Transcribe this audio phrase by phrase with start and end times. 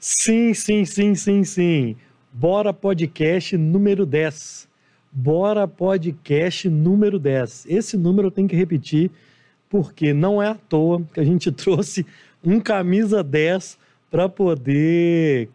[0.00, 1.96] Sim, sim, sim, sim, sim.
[2.32, 4.68] Bora Podcast número 10.
[5.10, 7.66] Bora Podcast número 10.
[7.68, 9.10] Esse número eu tenho que repetir,
[9.68, 12.06] porque não é à toa que a gente trouxe
[12.44, 13.76] um camisa 10
[14.08, 15.48] para poder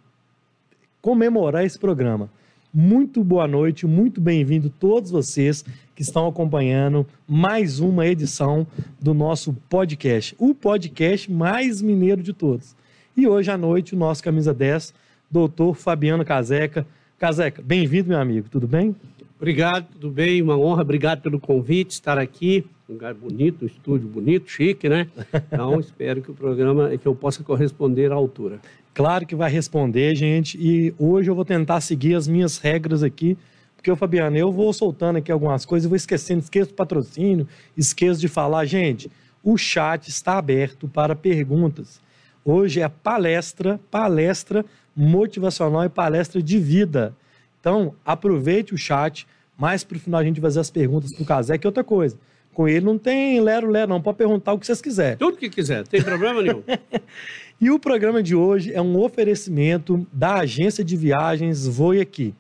[1.01, 2.29] comemorar esse programa.
[2.73, 5.63] Muito boa noite, muito bem-vindo todos vocês
[5.95, 8.67] que estão acompanhando mais uma edição
[8.99, 12.75] do nosso podcast, o podcast mais mineiro de todos.
[13.15, 14.91] E hoje à noite, o nosso camisa 10,
[15.29, 16.83] doutor Fabiano Caseca.
[17.19, 18.95] Caseca, bem-vindo, meu amigo, tudo bem?
[19.37, 24.07] Obrigado, tudo bem, uma honra, obrigado pelo convite, estar aqui, um lugar bonito, um estúdio
[24.07, 25.07] bonito, chique, né?
[25.31, 28.59] Então, espero que o programa, que eu possa corresponder à altura.
[28.95, 33.37] Claro que vai responder, gente, e hoje eu vou tentar seguir as minhas regras aqui,
[33.75, 38.27] porque, Fabiano, eu vou soltando aqui algumas coisas, vou esquecendo, esqueço do patrocínio, esqueço de
[38.27, 38.65] falar.
[38.65, 39.11] Gente,
[39.43, 42.01] o chat está aberto para perguntas.
[42.45, 44.65] Hoje é palestra, palestra
[44.95, 47.15] motivacional e palestra de vida.
[47.59, 49.25] Então, aproveite o chat,
[49.57, 51.69] mais para o final a gente vai fazer as perguntas para o Casé, que é
[51.69, 52.17] outra coisa.
[52.53, 54.01] Com ele não tem lero-lero, não.
[54.01, 55.17] Pode perguntar o que vocês quiserem.
[55.17, 56.61] Tudo que quiser, tem problema nenhum.
[57.59, 62.35] e o programa de hoje é um oferecimento da agência de viagens Voe Aqui.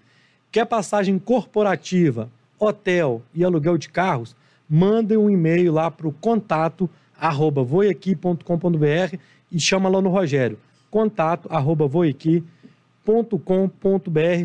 [0.51, 4.35] Quer passagem corporativa, hotel e aluguel de carros?
[4.69, 9.17] Mandem um e-mail lá para o contato arroba voeaqui.com.br
[9.53, 10.57] e chama lá no Rogério.
[10.89, 12.43] Contato arroba voequi.com.br.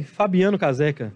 [0.06, 1.12] Fabiano Caseca.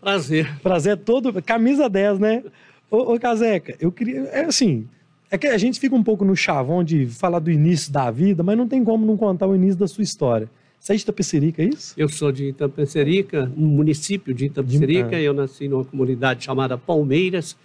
[0.00, 0.60] Prazer.
[0.60, 1.40] Prazer todo.
[1.42, 2.42] Camisa 10, né?
[2.90, 4.20] Ô, ô Caseca, eu queria.
[4.32, 4.88] É assim.
[5.30, 8.42] É que a gente fica um pouco no chavão de falar do início da vida,
[8.42, 10.50] mas não tem como não contar o início da sua história.
[10.80, 11.94] Você é de Itapecerica, é isso?
[11.96, 15.10] Eu sou de Itapecerica, no município de Itapecerica.
[15.10, 15.22] De...
[15.22, 17.56] Eu nasci numa comunidade chamada Palmeiras.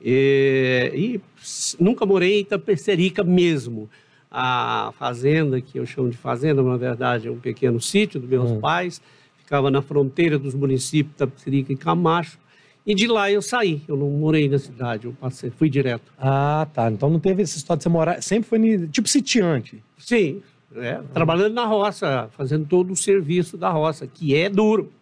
[0.00, 3.88] E, e nunca morei em Itapecerica mesmo
[4.30, 8.50] a fazenda, que eu chamo de fazenda, na verdade é um pequeno sítio dos meus
[8.50, 8.60] hum.
[8.60, 9.02] pais,
[9.38, 12.38] ficava na fronteira dos municípios de Tapicirica e Camacho,
[12.86, 16.12] e de lá eu saí, eu não morei na cidade, eu passei, fui direto.
[16.18, 19.82] Ah, tá, então não teve essa história de você morar, sempre foi tipo sitiante?
[19.98, 20.40] Sim,
[20.76, 24.92] é, trabalhando na roça, fazendo todo o serviço da roça, que é duro.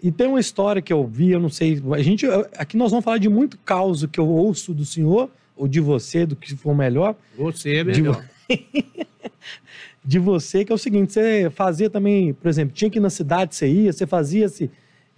[0.00, 2.26] E tem uma história que eu vi, eu não sei, a gente,
[2.56, 6.24] aqui nós vamos falar de muito caos que eu ouço do senhor, ou de você,
[6.26, 7.14] do que for melhor.
[7.36, 8.20] Você é melhor.
[8.20, 8.28] De,
[10.04, 13.10] de você, que é o seguinte, você fazia também, por exemplo, tinha que ir na
[13.10, 14.70] cidade, você ia, você fazia esse...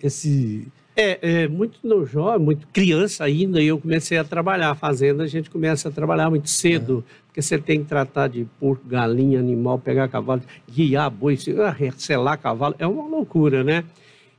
[0.03, 0.69] esse...
[0.97, 4.71] É, é, muito no jovem, muito criança ainda, e eu comecei a trabalhar.
[4.71, 7.25] A fazenda a gente começa a trabalhar muito cedo, é.
[7.27, 11.37] porque você tem que tratar de porco, galinha, animal, pegar cavalo, guiar boi,
[11.97, 13.83] selar cavalo, é uma loucura, né?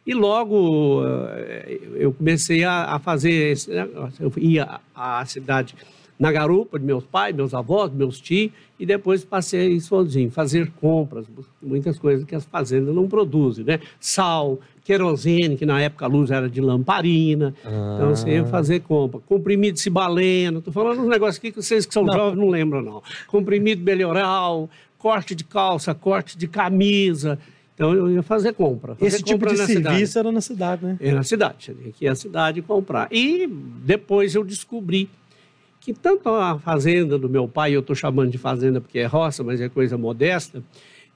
[0.05, 4.23] E logo eh, eu comecei a, fazer negócio.
[4.23, 5.75] Eu ia à cidade
[6.17, 11.25] na garupa de meus pais, meus avós, meus tios, e depois passei sozinho, fazer compras,
[11.61, 13.79] muitas coisas que as fazendas não produzem, né?
[13.99, 17.95] Sal, querosene, que na época a luz era de lamparina, ah.
[17.95, 19.19] então você ia fazer compra.
[19.21, 22.13] Comprimido cibaleno, estou falando uns negócios aqui que vocês que são não.
[22.13, 23.03] jovens não lembram não.
[23.27, 27.37] Comprimido melhoral, corte de calça, corte de camisa,
[27.73, 28.95] então eu ia fazer compra.
[28.95, 30.17] Fazer Esse tipo compra tipo de serviço cidade.
[30.19, 30.97] era na cidade, né?
[30.99, 33.09] Era na cidade, tinha que ir à cidade comprar.
[33.11, 35.09] E depois eu descobri
[35.85, 39.43] que tanto a fazenda do meu pai, eu estou chamando de fazenda porque é roça,
[39.43, 40.63] mas é coisa modesta,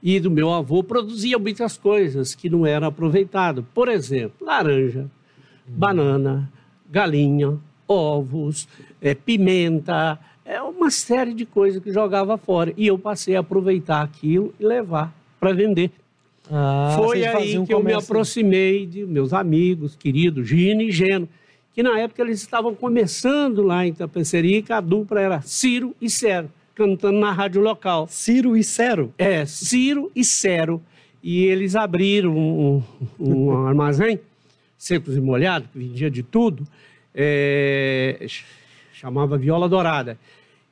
[0.01, 3.65] e do meu avô produzia muitas coisas que não eram aproveitadas.
[3.73, 5.07] Por exemplo, laranja, hum.
[5.69, 6.51] banana,
[6.87, 7.57] galinha,
[7.87, 8.67] ovos,
[9.01, 12.71] é, pimenta, é uma série de coisas que jogava fora.
[12.77, 15.89] E eu passei a aproveitar aquilo e levar para vender.
[16.51, 21.27] Ah, Foi aí que eu me aproximei de meus amigos queridos, Gino e Geno
[21.79, 26.51] que na época eles estavam começando lá em Tapecerica, a dupla era Ciro e Cero,
[26.75, 28.05] cantando na rádio local.
[28.09, 29.13] Ciro e Cero?
[29.17, 30.83] É, Ciro e Cero.
[31.23, 32.83] E eles abriram um,
[33.17, 34.19] um armazém,
[34.77, 36.67] secos e molhados, que vendia de tudo,
[37.15, 38.27] é,
[38.91, 40.19] chamava Viola Dourada.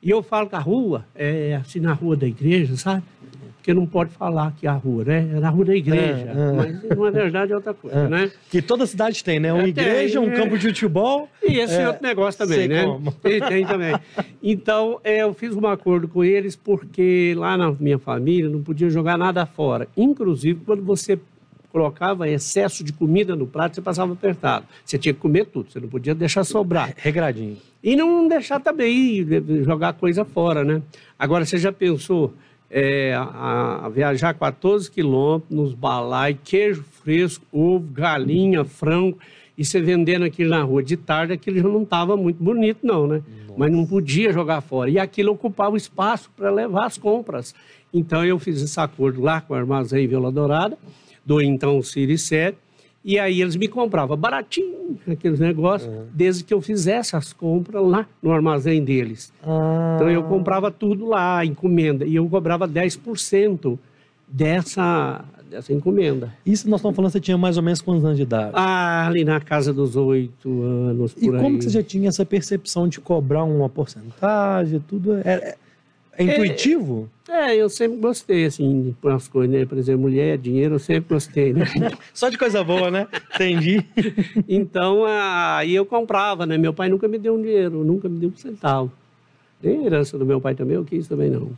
[0.02, 3.03] E eu falo que a rua, é assim na rua da igreja, sabe?
[3.68, 5.30] porque não pode falar que é a rua, né?
[5.35, 6.26] É na rua da igreja.
[6.26, 6.52] É, é.
[6.55, 8.08] Mas, na verdade, é outra coisa, é.
[8.08, 8.32] né?
[8.49, 9.52] Que toda cidade tem, né?
[9.52, 11.28] Uma é, igreja, um campo de futebol.
[11.44, 12.85] E esse é outro negócio também, né?
[12.85, 13.11] Como.
[13.11, 13.94] Tem, tem também.
[14.41, 19.17] Então, eu fiz um acordo com eles porque lá na minha família não podia jogar
[19.17, 19.85] nada fora.
[19.97, 21.20] Inclusive, quando você
[21.78, 24.66] colocava excesso de comida no prato, você passava apertado.
[24.84, 26.91] Você tinha que comer tudo, você não podia deixar sobrar.
[26.97, 27.58] Regradinho.
[27.84, 29.26] E não deixar também
[29.64, 30.82] jogar coisa fora, né?
[31.20, 32.34] Agora, você já pensou
[32.70, 39.20] é, a, a, viajar 14 quilômetros nos balai, queijo fresco, ovo, galinha, frango,
[39.56, 43.06] e você vendendo aquilo na rua de tarde, aquilo já não estava muito bonito, não,
[43.08, 43.22] né?
[43.47, 43.59] Nossa.
[43.59, 44.90] Mas não podia jogar fora.
[44.90, 47.53] E aquilo ocupava espaço para levar as compras.
[47.94, 50.78] Então eu fiz esse acordo lá com o Armazém Vila Dourada,
[51.28, 52.56] do então Série.
[53.03, 56.06] e aí eles me compravam baratinho aqueles negócios, uhum.
[56.14, 59.34] desde que eu fizesse as compras lá no armazém deles.
[59.44, 59.96] Ah.
[59.96, 63.78] Então eu comprava tudo lá, encomenda, e eu cobrava 10%
[64.26, 66.34] dessa, dessa encomenda.
[66.46, 68.52] Isso nós estamos falando, você tinha mais ou menos quantos anos de idade?
[68.53, 71.58] Ah, ali na casa dos oito anos, E como aí.
[71.58, 75.18] que você já tinha essa percepção de cobrar uma porcentagem, tudo?
[75.18, 75.58] É,
[76.17, 77.09] é, é intuitivo?
[77.29, 79.66] É, eu sempre gostei, assim, de as coisas, né?
[79.66, 81.66] Por exemplo, mulher, dinheiro, eu sempre gostei, né?
[82.14, 83.08] Só de coisa boa, né?
[83.35, 83.85] Entendi.
[84.49, 86.58] então, aí eu comprava, né?
[86.58, 88.91] Meu pai nunca me deu um dinheiro, nunca me deu um centavo.
[89.61, 91.52] Nem herança do meu pai também eu quis também não.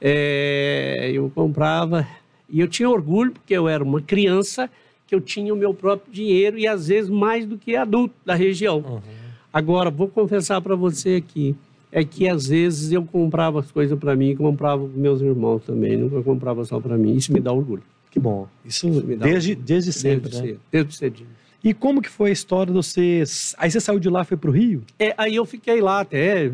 [0.00, 2.06] É, eu comprava
[2.48, 4.68] e eu tinha orgulho porque eu era uma criança
[5.06, 8.34] que eu tinha o meu próprio dinheiro e às vezes mais do que adulto da
[8.34, 8.78] região.
[8.78, 9.00] Uhum.
[9.52, 11.54] Agora, vou confessar para você aqui,
[11.94, 15.62] é que às vezes eu comprava as coisas para mim e comprava para meus irmãos
[15.62, 17.14] também, nunca comprava só para mim.
[17.14, 17.84] Isso me dá orgulho.
[18.10, 18.48] Que bom.
[18.64, 19.66] Isso, Isso me dá desde, orgulho.
[19.66, 20.46] desde sempre, desde, né?
[20.48, 21.28] cedo, desde cedinho.
[21.62, 23.22] E como que foi a história de você...
[23.56, 24.82] Aí você saiu de lá, foi para o Rio?
[24.98, 26.50] É, aí eu fiquei lá até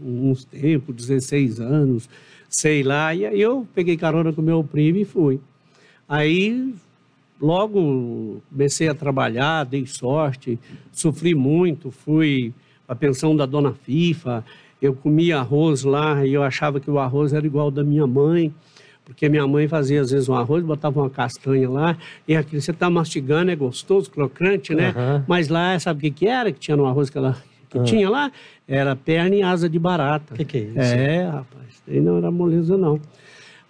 [0.00, 2.10] uns tempos, 16 anos,
[2.48, 3.14] sei lá.
[3.14, 5.38] E aí eu peguei carona com meu primo e fui.
[6.08, 6.74] Aí
[7.40, 10.58] logo comecei a trabalhar, dei sorte,
[10.92, 12.52] sofri muito, fui
[12.90, 14.44] a pensão da dona FIFA,
[14.82, 18.52] eu comia arroz lá e eu achava que o arroz era igual da minha mãe,
[19.04, 21.96] porque minha mãe fazia às vezes um arroz, botava uma castanha lá,
[22.26, 24.88] e aquilo você está mastigando, é gostoso, crocante, né?
[24.88, 25.24] Uhum.
[25.28, 27.36] Mas lá, sabe o que, que era que tinha no arroz que ela
[27.68, 27.84] que uhum.
[27.84, 28.32] tinha lá?
[28.66, 30.34] Era perna e asa de barata.
[30.34, 30.94] O que, que é isso?
[30.94, 33.00] É, rapaz, aí não era moleza não.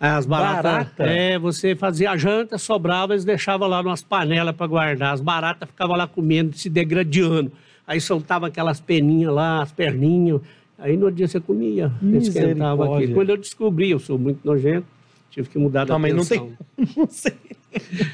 [0.01, 1.05] As baratas, barata.
[1.05, 5.13] é, você fazia a janta, sobrava, eles deixavam lá umas panelas para guardar.
[5.13, 7.53] As baratas ficavam lá comendo, se degradando.
[7.87, 10.41] Aí soltava aquelas peninhas lá, as perninhas.
[10.79, 13.13] Aí no dia você comia, esquentava aqui.
[13.13, 14.87] Quando eu descobri, eu sou muito nojento,
[15.31, 16.57] tive que mudar da não, mas pensão.
[16.77, 16.95] Não, tem...
[16.97, 17.35] não sei.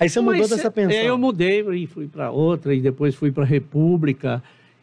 [0.00, 0.96] Aí você mudou dessa pensão?
[0.96, 4.40] É, eu mudei e fui para outra, e depois fui para a República.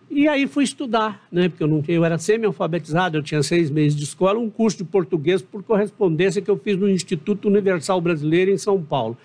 [0.10, 1.50] E aí fui estudar, né?
[1.50, 4.84] Porque eu, não, eu era semi-alfabetizado, eu tinha seis meses de escola, um curso de
[4.84, 9.18] português por correspondência que eu fiz no Instituto Universal Brasileiro em São Paulo.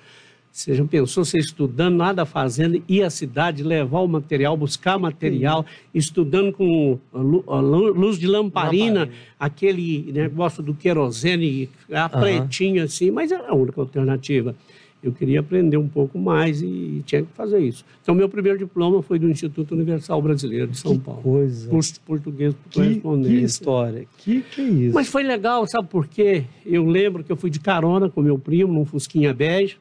[0.53, 5.65] Você já pensou você estudando, nada fazendo, ir à cidade, levar o material, buscar material,
[5.95, 9.19] estudando com luz de lamparina, lamparina.
[9.39, 12.21] aquele negócio do querosene, a uhum.
[12.21, 14.55] pretinho assim, mas era a única alternativa.
[15.03, 17.85] Eu queria aprender um pouco mais e tinha que fazer isso.
[18.03, 21.23] Então, meu primeiro diploma foi do Instituto Universal Brasileiro de São que Paulo.
[21.23, 21.71] Coisa.
[21.71, 23.39] Curso de português por correspondência.
[23.39, 24.07] Que história.
[24.19, 24.95] Que, que é isso?
[24.95, 26.45] Mas foi legal, sabe por quê?
[26.67, 29.79] Eu lembro que eu fui de carona com meu primo num Fusquinha bege.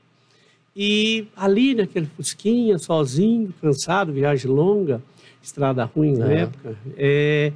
[0.76, 5.02] E ali naquele Fusquinha, sozinho, cansado, viagem longa,
[5.42, 6.42] estrada ruim na é.
[6.42, 6.78] época.
[6.98, 7.52] É,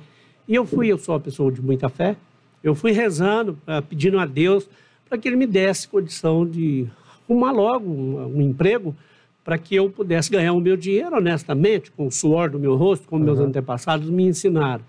[0.48, 2.16] e eu fui, eu sou uma pessoa de muita fé,
[2.64, 4.68] eu fui rezando, ah, pedindo a Deus
[5.08, 6.88] para que ele me desse condição de
[7.28, 8.96] arrumar logo um, um emprego
[9.44, 13.08] para que eu pudesse ganhar o meu dinheiro honestamente, com o suor do meu rosto,
[13.08, 13.26] como uhum.
[13.26, 14.84] meus antepassados me ensinaram.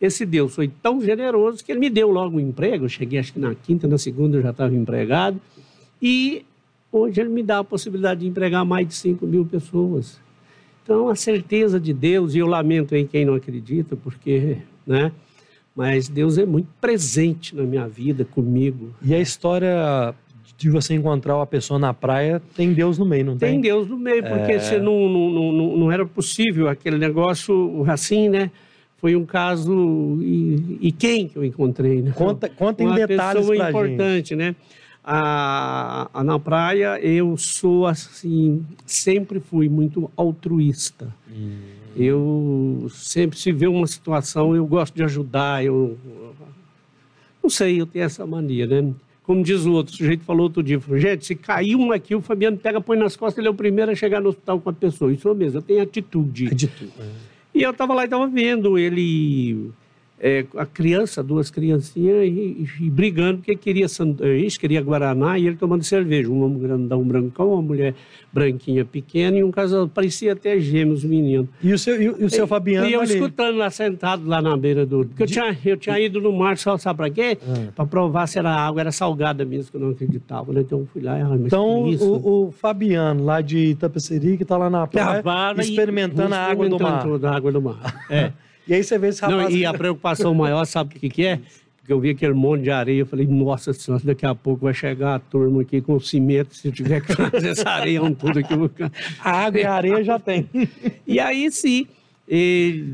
[0.00, 2.86] Esse Deus foi tão generoso que ele me deu logo um emprego.
[2.86, 5.38] Eu cheguei, acho que na quinta, na segunda eu já estava empregado.
[6.00, 6.44] E
[6.92, 10.20] hoje ele me dá a possibilidade de empregar mais de 5 mil pessoas.
[10.82, 15.12] Então, a certeza de Deus, e eu lamento em quem não acredita, porque, né?
[15.74, 18.92] Mas Deus é muito presente na minha vida, comigo.
[19.02, 20.14] E a história
[20.56, 23.52] de você encontrar uma pessoa na praia, tem Deus no meio, não tem?
[23.52, 24.78] Tem Deus no meio, porque é...
[24.78, 28.50] não, não, não, não era possível aquele negócio assim, né?
[28.98, 30.18] Foi um caso.
[30.20, 32.02] E, e quem que eu encontrei?
[32.02, 32.12] Né?
[32.14, 34.36] Conta, conta em detalhes para pessoa importante, gente.
[34.36, 34.54] né?
[35.12, 38.64] A, a, na praia, eu sou assim.
[38.86, 41.12] Sempre fui muito altruísta.
[41.28, 41.58] Hum.
[41.96, 45.64] Eu sempre, se vê uma situação, eu gosto de ajudar.
[45.64, 45.98] Eu.
[47.42, 48.94] Não sei, eu tenho essa mania, né?
[49.24, 52.14] Como diz o outro, o sujeito falou outro dia, falou, gente, se cair um aqui,
[52.14, 54.70] o Fabiano pega, põe nas costas, ele é o primeiro a chegar no hospital com
[54.70, 55.12] a pessoa.
[55.12, 56.46] Isso mesmo, eu tenho atitude.
[56.46, 56.92] Atitude.
[57.00, 57.08] É.
[57.52, 59.72] E eu estava lá e estava vendo ele
[60.22, 65.56] é, a criança, duas criancinhas, e, e, brigando, porque queria sanduíche, queria guaraná, e ele
[65.56, 66.28] tomando cerveja.
[66.28, 67.94] Um homem grandão, brancão, uma mulher
[68.30, 71.48] branquinha pequena, e um casal, parecia até gêmeos, menino.
[71.62, 73.14] E o seu, e o seu Fabiano E eu ali?
[73.14, 75.06] escutando lá, sentado lá na beira do...
[75.06, 75.38] Porque De...
[75.38, 77.38] eu, tinha, eu tinha ido no mar, só sabe para quê?
[77.42, 77.72] Ah.
[77.74, 80.60] Para provar se era água, era salgada mesmo, que eu não acreditava, né?
[80.60, 81.46] Então eu fui lá e...
[81.46, 85.22] Então o, o, Fabiano, lá de Itapeceri, que está lá na praia,
[85.58, 87.06] experimentando, e, a água do mar.
[87.24, 88.32] a água do mar, é.
[88.70, 89.50] E aí você vê esse rapaz...
[89.50, 91.40] Não, e a preocupação maior, sabe o que, que é?
[91.78, 94.72] Porque eu vi aquele monte de areia, eu falei, nossa senhora, daqui a pouco vai
[94.72, 98.54] chegar a turma aqui com cimento, se eu tiver que fazer essa areia tudo aqui.
[99.24, 100.48] A água e a areia já tem.
[101.04, 101.88] e aí sim,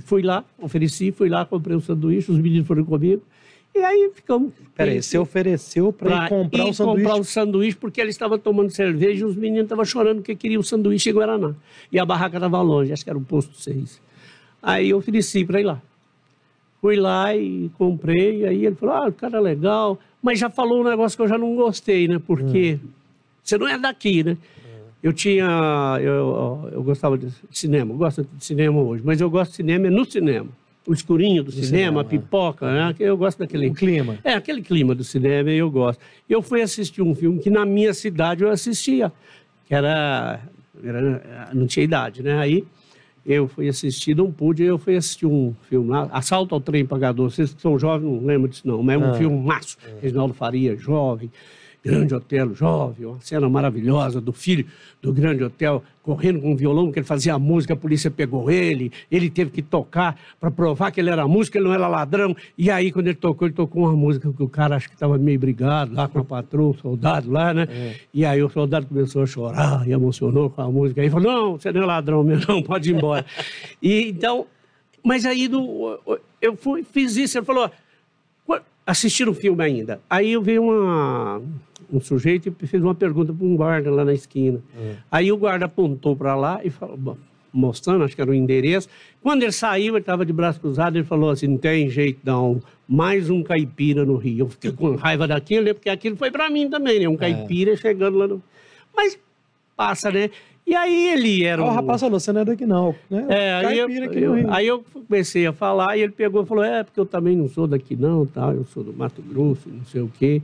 [0.06, 3.22] fui lá, ofereci, fui lá, comprei um sanduíche, os meninos foram comigo.
[3.74, 4.54] E aí ficamos.
[4.74, 7.04] Peraí, você ofereceu para ir comprar ir o sanduíche?
[7.04, 10.62] comprar o sanduíche, porque eles estavam tomando cerveja e os meninos estavam chorando porque queriam
[10.62, 11.54] sanduíche e Guaraná.
[11.92, 14.05] E a barraca estava longe, acho que era o posto 6.
[14.66, 15.80] Aí eu ofereci para ir lá.
[16.80, 20.80] Fui lá e comprei, aí ele falou, ah, o cara é legal, mas já falou
[20.80, 22.18] um negócio que eu já não gostei, né?
[22.18, 22.80] Porque
[23.44, 24.36] você não é daqui, né?
[25.00, 29.52] Eu tinha, eu, eu gostava de cinema, eu gosto de cinema hoje, mas eu gosto
[29.52, 30.48] de cinema no cinema.
[30.84, 32.94] O escurinho do cinema, cinema, a pipoca, né?
[32.98, 33.68] Eu gosto daquele...
[33.68, 34.18] O clima.
[34.24, 36.00] É, aquele clima do cinema eu gosto.
[36.28, 39.12] Eu fui assistir um filme que na minha cidade eu assistia,
[39.64, 40.40] que era,
[40.82, 42.36] era não tinha idade, né?
[42.36, 42.64] Aí
[43.26, 47.28] eu fui assistir, não pude, eu fui assistir um filme lá, Assalto ao Trem Pagador.
[47.30, 49.14] Vocês que são jovens não lembram disso não, mas é um Ah.
[49.14, 49.76] filme maço.
[50.00, 51.30] Reginaldo Faria, jovem,
[51.86, 54.66] Grande Hotel, jovem, uma cena maravilhosa do filho
[55.00, 58.48] do Grande Hotel correndo com um violão, que ele fazia a música, a polícia pegou
[58.48, 62.36] ele, ele teve que tocar para provar que ele era músico, ele não era ladrão.
[62.56, 65.18] E aí, quando ele tocou, ele tocou uma música que o cara acho que estava
[65.18, 67.66] meio brigado lá com a patroa, o soldado lá, né?
[68.14, 71.02] E aí o soldado começou a chorar e emocionou com a música.
[71.02, 73.26] Aí falou: Não, você não é ladrão mesmo, não, pode ir embora.
[73.82, 74.46] e então,
[75.02, 75.98] mas aí do,
[76.40, 77.68] eu fui, fiz isso, ele falou:
[78.86, 80.00] "Qu- assistiram o filme ainda.
[80.08, 81.42] Aí eu vi uma,
[81.92, 84.60] um sujeito e fez uma pergunta para um guarda lá na esquina.
[85.10, 87.16] Aí o guarda apontou para lá e falou, bom,
[87.52, 88.88] mostrando, acho que era o endereço.
[89.22, 92.62] Quando ele saiu, ele estava de braço cruzado, ele falou assim, não tem jeito não,
[92.88, 94.40] mais um caipira no Rio.
[94.44, 97.08] Eu fiquei com raiva daquilo, né, porque aquilo foi para mim também, né?
[97.08, 98.42] Um caipira chegando lá no...
[98.94, 99.18] Mas
[99.76, 100.30] passa, né?
[100.66, 101.66] E aí ele era um...
[101.66, 102.94] o rapaz falou, você não é daqui não.
[103.08, 103.26] Né?
[103.28, 106.82] É, aí eu, eu- aí eu comecei a falar e ele pegou e falou: É,
[106.82, 110.00] porque eu também não sou daqui, não, tal, eu sou do Mato Grosso, não sei
[110.00, 110.42] o quê.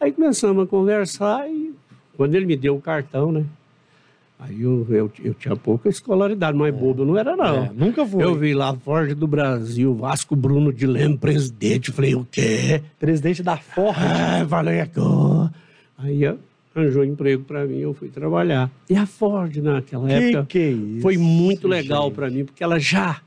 [0.00, 1.72] Aí começamos a conversar e
[2.16, 3.44] quando ele me deu o cartão, né?
[4.38, 7.64] Aí eu, eu, eu tinha pouca escolaridade, mas bobo eu não era, não.
[7.64, 8.22] É, nunca foi.
[8.22, 11.90] Eu vi lá Ford do Brasil, Vasco Bruno de Leme, presidente.
[11.92, 12.82] Falei, o quê?
[12.98, 13.96] Presidente da Ford.
[13.98, 15.50] Ah, falei, "Agora."
[15.98, 16.34] Aí ó,
[16.74, 18.70] arranjou emprego para mim, eu fui trabalhar.
[18.90, 21.02] E a Ford naquela que época que é isso?
[21.02, 23.20] foi muito legal para mim, porque ela já,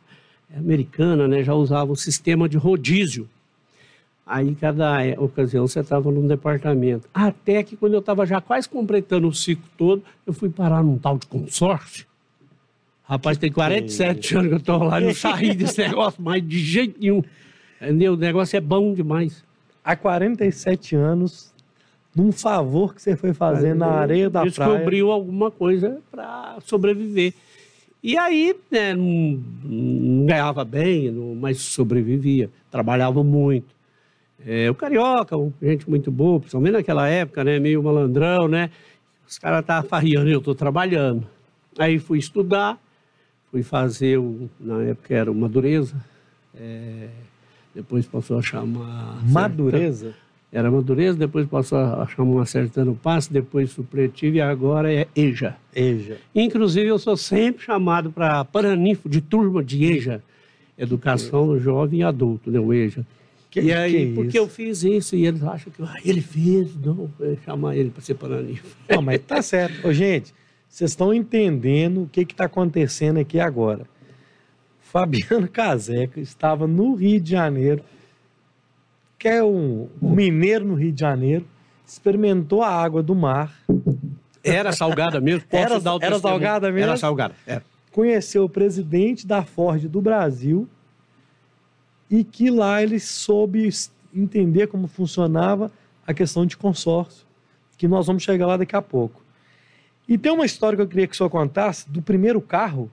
[0.54, 3.28] é americana, né, já usava o sistema de rodízio.
[4.26, 7.08] Aí, cada é, ocasião, você estava num departamento.
[7.14, 10.98] Até que, quando eu estava já quase completando o ciclo todo, eu fui parar num
[10.98, 12.06] tal de consórcio.
[13.04, 16.60] Rapaz, tem 47 anos que eu estou lá e não saí desse negócio mais de
[16.60, 17.24] jeito nenhum.
[17.82, 18.14] Entendeu?
[18.14, 19.46] O negócio é bom demais.
[19.82, 21.54] Há 47 anos,
[22.18, 24.50] num favor que você foi fazer na areia da praia.
[24.74, 27.34] descobriu alguma coisa para sobreviver.
[28.04, 33.76] E aí, né, não, não ganhava bem, não- mas sobrevivia, trabalhava muito.
[34.46, 38.70] É, o carioca, um- gente muito boa, principalmente naquela época, né, meio malandrão, né?
[39.28, 41.28] Os caras estavam farriando, eu estou trabalhando.
[41.78, 42.80] Aí fui estudar,
[43.52, 45.96] fui fazer, o, na época era o Madureza,
[46.56, 47.10] é,
[47.76, 49.20] depois passou a chamar...
[49.26, 50.14] Madureza?
[50.52, 55.58] Era Madureza, depois passou a chamar Acertando o Passe, depois Supletivo e agora é EJA.
[55.76, 56.18] Eja.
[56.34, 60.24] Inclusive, eu sou sempre chamado para Paraninfo de turma de EJA,
[60.78, 63.06] Educação Jovem e Adulto, né, o EJA.
[63.52, 64.38] Que- e aí, que porque isso?
[64.38, 68.02] eu fiz isso e eles acham que ah, ele fez, não, eu chamar ele para
[68.02, 68.76] ser Paraninfo.
[68.90, 69.86] Não, mas tá certo.
[69.88, 70.34] Ô, gente,
[70.70, 73.86] vocês estão entendendo o que está acontecendo aqui agora.
[74.82, 77.84] Fabiano Caseca estava no Rio de Janeiro,
[79.18, 81.46] que é um mineiro no Rio de Janeiro,
[81.86, 83.54] experimentou a água do mar,
[84.44, 85.42] Era salgada mesmo?
[85.50, 86.22] Posso Era- dar o era testemunho.
[86.22, 86.90] salgada mesmo?
[86.90, 87.64] Era salgada, era.
[87.92, 90.68] conheceu o presidente da Ford do Brasil
[92.10, 93.70] e que lá ele soube
[94.14, 95.70] entender como funcionava
[96.06, 97.26] a questão de consórcio,
[97.78, 99.22] que nós vamos chegar lá daqui a pouco.
[100.08, 102.90] E tem uma história que eu queria que o senhor contasse do primeiro carro.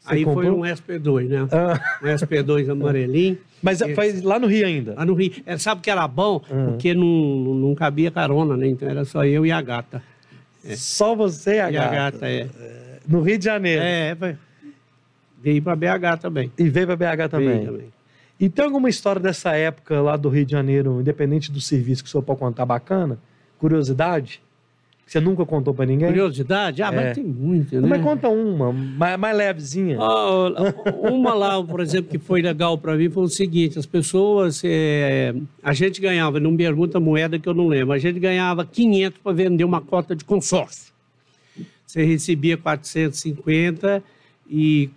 [0.00, 0.58] Você Aí foi comprou.
[0.60, 1.48] um SP2, né?
[1.52, 3.38] Ah, Um SP2 amarelinho.
[3.62, 4.94] mas foi lá no Rio ainda.
[4.94, 5.32] Lá no Rio.
[5.44, 6.42] É, sabe que era bom?
[6.50, 6.66] Ah.
[6.70, 8.68] Porque não, não cabia carona, né?
[8.68, 10.02] Então era só eu e a gata.
[10.76, 11.88] Só você e a e gata.
[11.88, 12.48] a gata, é.
[13.06, 13.82] No Rio de Janeiro.
[13.82, 14.36] É, vai.
[15.42, 16.52] veio para BH também.
[16.58, 17.48] E veio para BH também.
[17.48, 17.86] Veio também.
[18.40, 22.08] E tem alguma história dessa época lá do Rio de Janeiro, independente do serviço que
[22.08, 23.18] o senhor pode contar bacana?
[23.58, 24.40] Curiosidade?
[25.08, 26.06] Que você nunca contou para ninguém?
[26.08, 26.82] Curiosidade?
[26.82, 26.90] Ah, É.
[26.94, 27.88] mas tem muito, Não, né?
[27.96, 29.96] Mas conta uma, mais, mais levezinha.
[29.98, 30.50] Ó,
[31.10, 35.34] uma lá, por exemplo, que foi legal para mim foi o seguinte: as pessoas, é,
[35.62, 39.18] a gente ganhava, não me pergunta moeda que eu não lembro, a gente ganhava 500
[39.22, 40.92] para vender uma cota de consórcio.
[41.86, 44.02] Você recebia 450
[44.50, 44.90] e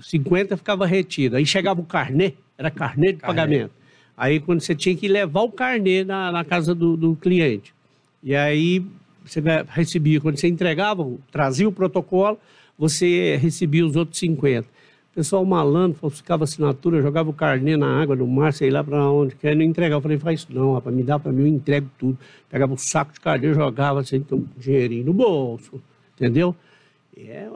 [0.00, 1.34] 50 ficava retido.
[1.36, 3.34] Aí chegava o carnê, era carnê de Carnê.
[3.40, 3.72] pagamento.
[4.16, 7.74] Aí quando você tinha que levar o carnê na, na casa do, do cliente.
[8.22, 8.84] E aí
[9.30, 12.38] você recebia, quando você entregava, trazia o protocolo,
[12.78, 14.66] você recebia os outros 50.
[15.14, 19.34] pessoal malandro, falsificava assinatura, jogava o carnê na água do mar, sei lá para onde
[19.34, 19.98] quer, não entregava.
[19.98, 22.16] Eu falei, faz isso não, rapaz, me dá para mim, eu entrego tudo.
[22.48, 25.82] Pegava um saco de carnê, jogava assim, então, dinheirinho no bolso,
[26.14, 26.54] entendeu?
[27.16, 27.48] É,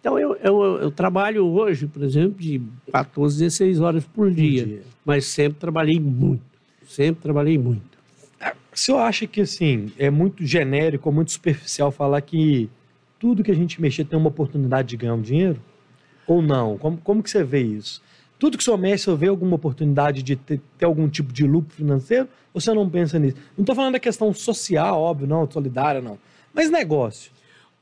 [0.00, 4.68] então, eu, eu, eu, trabalho hoje, por exemplo, de 14, 16 horas por dia, por
[4.68, 6.42] dia, mas sempre trabalhei muito,
[6.86, 7.97] sempre trabalhei muito.
[8.78, 12.70] O senhor acha que, assim, é muito genérico, muito superficial falar que
[13.18, 15.60] tudo que a gente mexer tem uma oportunidade de ganhar um dinheiro?
[16.28, 16.78] Ou não?
[16.78, 18.00] Como, como que você vê isso?
[18.38, 21.44] Tudo que o senhor mexe, você vê alguma oportunidade de ter, ter, algum tipo de
[21.44, 22.28] lucro financeiro?
[22.54, 23.36] Ou você não pensa nisso?
[23.56, 26.16] Não estou falando da questão social, óbvio, não, solidária, não.
[26.54, 27.32] Mas negócio.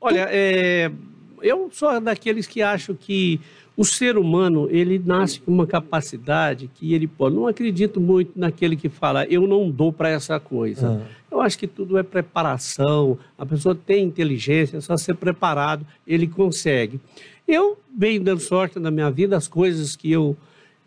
[0.01, 0.91] Olha, é,
[1.41, 3.39] eu sou daqueles que acham que
[3.77, 7.35] o ser humano, ele nasce com uma capacidade que ele pode.
[7.35, 10.99] Não acredito muito naquele que fala, eu não dou para essa coisa.
[10.99, 11.17] Ah.
[11.29, 16.25] Eu acho que tudo é preparação, a pessoa tem inteligência, é só ser preparado, ele
[16.25, 16.99] consegue.
[17.47, 20.35] Eu venho dando sorte na minha vida, as coisas que eu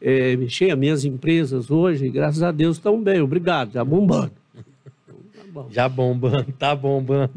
[0.01, 4.33] é, mexi, as minhas empresas hoje, graças a Deus, estão bem, obrigado, já bombando.
[5.55, 7.31] Tá já bombando, tá bombando.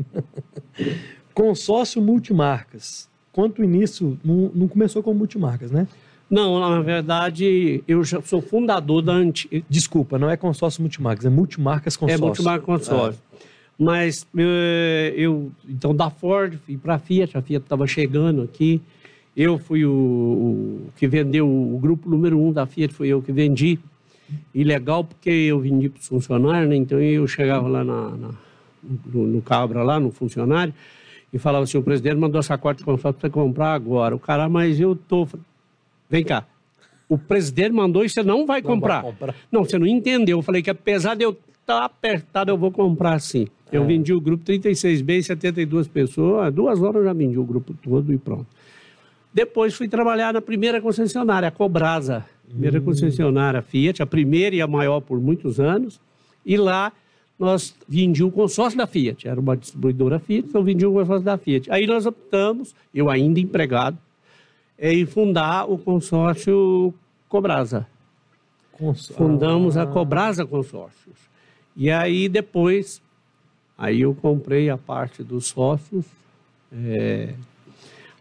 [1.34, 3.10] Consórcio multimarcas.
[3.32, 5.88] Quanto início, não, não começou com multimarcas, né?
[6.30, 9.64] Não, na verdade, eu já sou fundador da Anti...
[9.70, 12.24] Desculpa, não é consórcio multimarcas, é multimarcas consórcio.
[12.24, 13.22] É multimarcas consórcio.
[13.32, 13.34] É.
[13.78, 14.50] Mas eu,
[15.16, 18.82] eu, então, da Ford, fui para a Fiat, a Fiat estava chegando aqui,
[19.36, 23.32] eu fui o, o, que vendeu o grupo número um da Fiat, foi eu que
[23.32, 23.80] vendi.
[24.54, 26.76] E legal porque eu vendi para os funcionários, né?
[26.76, 28.30] então eu chegava lá na, na
[29.14, 30.74] no, no, Cabra, lá no funcionário,
[31.34, 34.16] e falava assim: o presidente mandou essa corte de consórcio para você comprar agora.
[34.16, 35.28] O cara, mas eu tô.
[36.08, 36.46] Vem cá.
[37.10, 39.04] O presidente mandou e você não vai comprar.
[39.04, 39.36] Não, comprar.
[39.52, 40.38] não você não entendeu.
[40.38, 43.48] Eu falei que apesar de eu estar tá apertado, eu vou comprar sim.
[43.72, 43.86] Eu é.
[43.86, 46.54] vendi o grupo 36B e 72 pessoas.
[46.54, 48.46] Duas horas eu já vendi o grupo todo e pronto.
[49.34, 52.84] Depois fui trabalhar na primeira concessionária, a Cobrasa, primeira hum.
[52.84, 56.00] concessionária Fiat, a primeira e a maior por muitos anos.
[56.46, 56.92] E lá
[57.38, 61.38] nós vendíamos o consórcio da Fiat, era uma distribuidora Fiat, então vendíamos o consórcio da
[61.38, 61.72] Fiat.
[61.72, 63.98] Aí nós optamos, eu ainda empregado,
[64.80, 66.94] em fundar o consórcio
[67.28, 67.88] Cobrasa.
[69.16, 69.84] Fundamos ah.
[69.84, 71.16] a Cobrasa Consórcios.
[71.76, 73.02] E aí depois,
[73.78, 76.06] aí eu comprei a parte dos sócios,
[76.72, 77.34] é,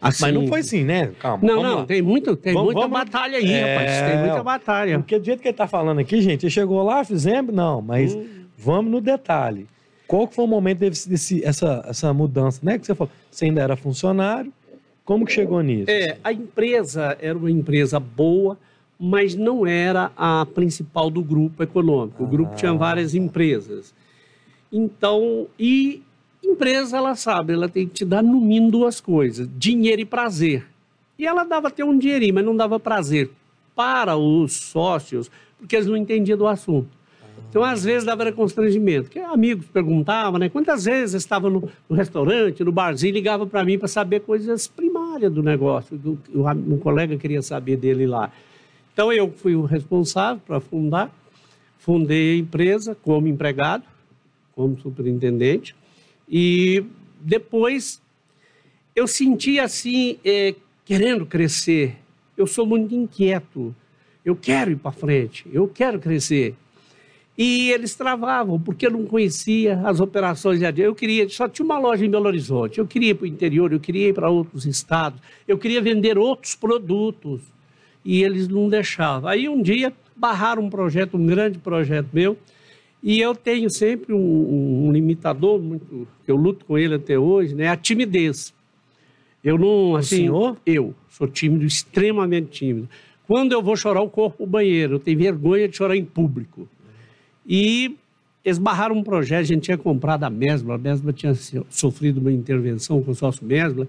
[0.03, 0.23] Assim...
[0.23, 1.13] Mas não foi assim, né?
[1.17, 1.39] Calma.
[1.41, 1.85] Não, não, lá.
[1.85, 2.99] tem, muito, tem vamos, muita vamos...
[2.99, 3.77] batalha aí, é...
[3.77, 4.11] rapaz.
[4.11, 4.99] Tem muita batalha.
[4.99, 8.13] Porque do jeito que ele tá falando aqui, gente, ele chegou lá, fizemos, não, mas
[8.13, 8.42] hum.
[8.63, 9.67] Vamos no detalhe.
[10.07, 12.77] Qual que foi o momento desse, desse, essa, essa mudança, né?
[12.77, 14.53] Que você falou, você ainda era funcionário,
[15.03, 15.89] como que chegou nisso?
[15.89, 18.57] É, a empresa era uma empresa boa,
[18.99, 22.23] mas não era a principal do grupo econômico.
[22.23, 22.55] O grupo ah.
[22.55, 23.93] tinha várias empresas.
[24.71, 26.03] Então, e
[26.43, 30.67] Empresa, ela sabe, ela tem que te dar no mínimo duas coisas: dinheiro e prazer.
[31.17, 33.31] E ela dava até um dinheirinho, mas não dava prazer
[33.73, 36.89] para os sócios, porque eles não entendiam do assunto.
[37.49, 39.03] Então, às vezes, dava constrangimento.
[39.03, 40.49] Porque amigos perguntavam, né?
[40.49, 45.31] Quantas vezes estava no, no, restaurante, no barzinho, ligava para mim para saber coisas primárias
[45.31, 45.97] do negócio.
[45.97, 48.31] Do, um colega queria saber dele lá.
[48.91, 51.13] Então, eu fui o responsável para fundar.
[51.77, 53.83] Fundei a empresa como empregado,
[54.55, 55.75] como superintendente.
[56.27, 56.83] E
[57.19, 58.01] depois
[58.95, 61.97] eu senti assim, é, querendo crescer.
[62.37, 63.75] Eu sou muito inquieto.
[64.23, 66.55] Eu quero ir para frente, eu quero crescer.
[67.35, 71.79] E eles travavam, porque eu não conhecia as operações de Eu queria, só tinha uma
[71.79, 72.77] loja em Belo Horizonte.
[72.77, 76.17] Eu queria ir para o interior, eu queria ir para outros estados, eu queria vender
[76.17, 77.41] outros produtos.
[78.05, 79.29] E eles não deixavam.
[79.29, 82.37] Aí um dia barraram um projeto, um grande projeto meu,
[83.01, 87.55] e eu tenho sempre um, um, limitador muito que eu luto com ele até hoje,
[87.55, 87.67] né?
[87.67, 88.53] A timidez.
[89.43, 90.57] Eu não, assim, senhor?
[90.65, 92.87] eu sou tímido, extremamente tímido.
[93.27, 96.67] Quando eu vou chorar, o corpo banheiro, eu tenho vergonha de chorar em público.
[97.47, 97.95] E
[98.43, 101.33] esbarraram um projeto, a gente tinha comprado a Mesbla, a Mesbla tinha
[101.69, 103.87] sofrido uma intervenção com o sócio Mesbla,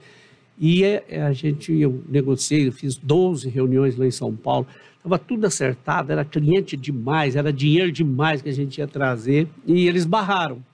[0.58, 4.66] e a gente, eu negociei, eu fiz 12 reuniões lá em São Paulo,
[5.04, 9.46] Estava tudo acertado, era cliente demais, era dinheiro demais que a gente ia trazer.
[9.66, 10.64] E eles barraram.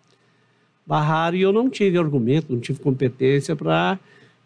[0.87, 3.99] Barraram e eu não tive argumento, não tive competência para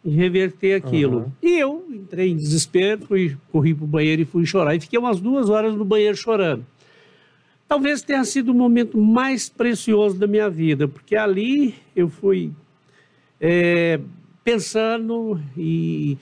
[0.03, 1.18] reverter aquilo.
[1.18, 1.33] Uhum.
[1.42, 4.75] E eu entrei em desespero, fui, corri para o banheiro e fui chorar.
[4.75, 6.64] E fiquei umas duas horas no banheiro chorando.
[7.75, 12.53] Talvez tenha sido o momento mais precioso da minha vida, porque ali eu fui
[13.41, 13.99] é,
[14.45, 16.17] pensando e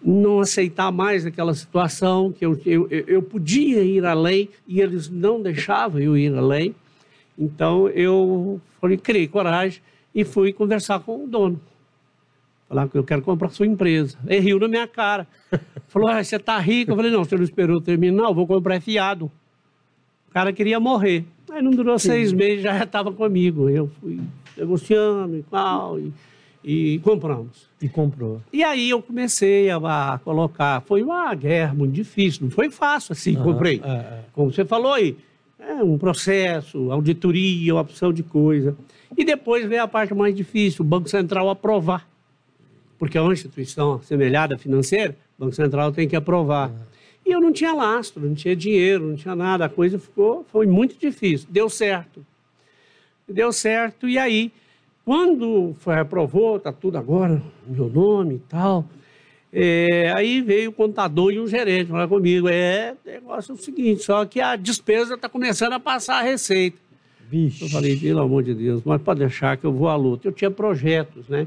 [0.00, 5.42] não aceitar mais aquela situação, que eu, eu, eu podia ir além e eles não
[5.42, 6.72] deixavam eu ir além.
[7.36, 9.82] Então eu falei, criei coragem
[10.14, 11.60] e fui conversar com o dono.
[12.68, 14.16] Falar que eu quero comprar sua empresa.
[14.28, 15.26] Ele riu na minha cara.
[15.88, 16.92] Falou, ah, você tá rico?
[16.92, 19.28] Eu falei, não, você não esperou terminar, eu vou comprar fiado.
[20.34, 21.24] O cara queria morrer.
[21.48, 23.70] Aí não durou seis meses, já estava comigo.
[23.70, 24.18] Eu fui
[24.56, 26.12] negociando e tal, e,
[26.64, 27.68] e compramos.
[27.80, 28.42] E comprou.
[28.52, 29.76] E aí eu comecei a,
[30.14, 30.80] a colocar.
[30.80, 33.80] Foi uma guerra muito difícil, não foi fácil assim, comprei.
[33.84, 34.20] é, é.
[34.32, 35.16] Como você falou aí,
[35.56, 38.76] é um processo, auditoria, uma opção de coisa.
[39.16, 42.08] E depois veio a parte mais difícil, o Banco Central aprovar.
[42.98, 46.72] Porque é uma instituição assemelhada financeira, o Banco Central tem que aprovar.
[47.24, 50.66] E eu não tinha lastro, não tinha dinheiro, não tinha nada, a coisa ficou, foi
[50.66, 51.48] muito difícil.
[51.50, 52.24] Deu certo.
[53.26, 54.52] Deu certo, e aí,
[55.04, 58.84] quando foi aprovou, tá tudo agora, meu nome e tal,
[59.50, 63.58] é, aí veio o contador e um gerente falar comigo, é, o negócio é o
[63.58, 66.76] seguinte, só que a despesa está começando a passar a receita.
[67.30, 67.64] Vixe.
[67.64, 70.28] Eu falei, pelo amor de Deus, mas pode deixar que eu vou à luta.
[70.28, 71.46] Eu tinha projetos, né?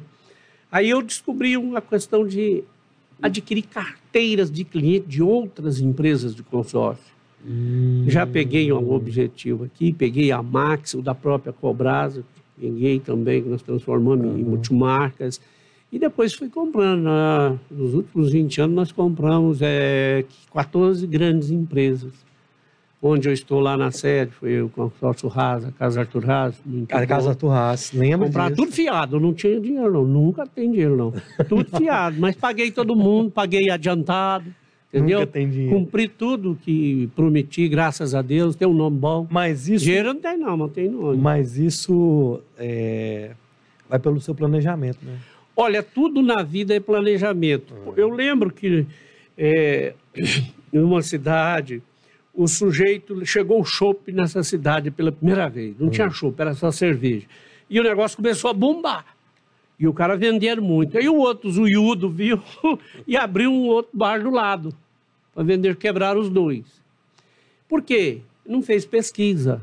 [0.72, 2.63] Aí eu descobri uma questão de
[3.22, 3.63] adquirir
[4.17, 7.15] carteiras de cliente de outras empresas de consórcio.
[7.47, 8.06] Hum.
[8.08, 12.23] Já peguei um objetivo aqui, peguei a Max, o da própria Cobrasa,
[12.60, 15.39] peguei também, que nós transformamos em multimarcas.
[15.91, 17.08] E depois fui comprando.
[17.08, 22.12] ah, nos últimos 20 anos, nós compramos é, 14 grandes empresas.
[23.00, 26.58] Onde eu estou lá na sede, foi o consórcio Rasa, Casa Arthur Rasa.
[27.08, 28.64] Casa Turras, lembra Comprar disso?
[28.64, 31.14] tudo fiado, não tinha dinheiro não, nunca tem dinheiro não.
[31.48, 34.52] Tudo fiado, mas paguei todo mundo, paguei adiantado,
[34.92, 35.20] entendeu?
[35.20, 35.76] Nunca tem dinheiro.
[35.76, 39.28] Cumpri tudo que prometi, graças a Deus, tem um nome bom.
[39.30, 41.18] Mas isso, Dinheiro não tem não, mas tem nome.
[41.18, 43.32] mas isso é,
[43.88, 45.20] vai pelo seu planejamento, né?
[45.56, 47.76] Olha, tudo na vida é planejamento.
[47.96, 48.88] Eu lembro que
[49.38, 49.94] é,
[50.74, 51.82] em uma cidade,
[52.38, 55.76] o sujeito chegou o chopp nessa cidade pela primeira vez.
[55.80, 57.26] Não tinha chopp, era só cerveja.
[57.67, 59.06] E o negócio começou a bombar.
[59.80, 61.00] E o cara vendendo muito.
[61.00, 62.39] Aí o outro, zoiudo, viu
[63.08, 64.71] e abriu um outro bar do lado
[65.34, 66.63] para vender, quebrar os dois.
[67.67, 68.19] Por quê?
[68.45, 69.60] Não fez pesquisa,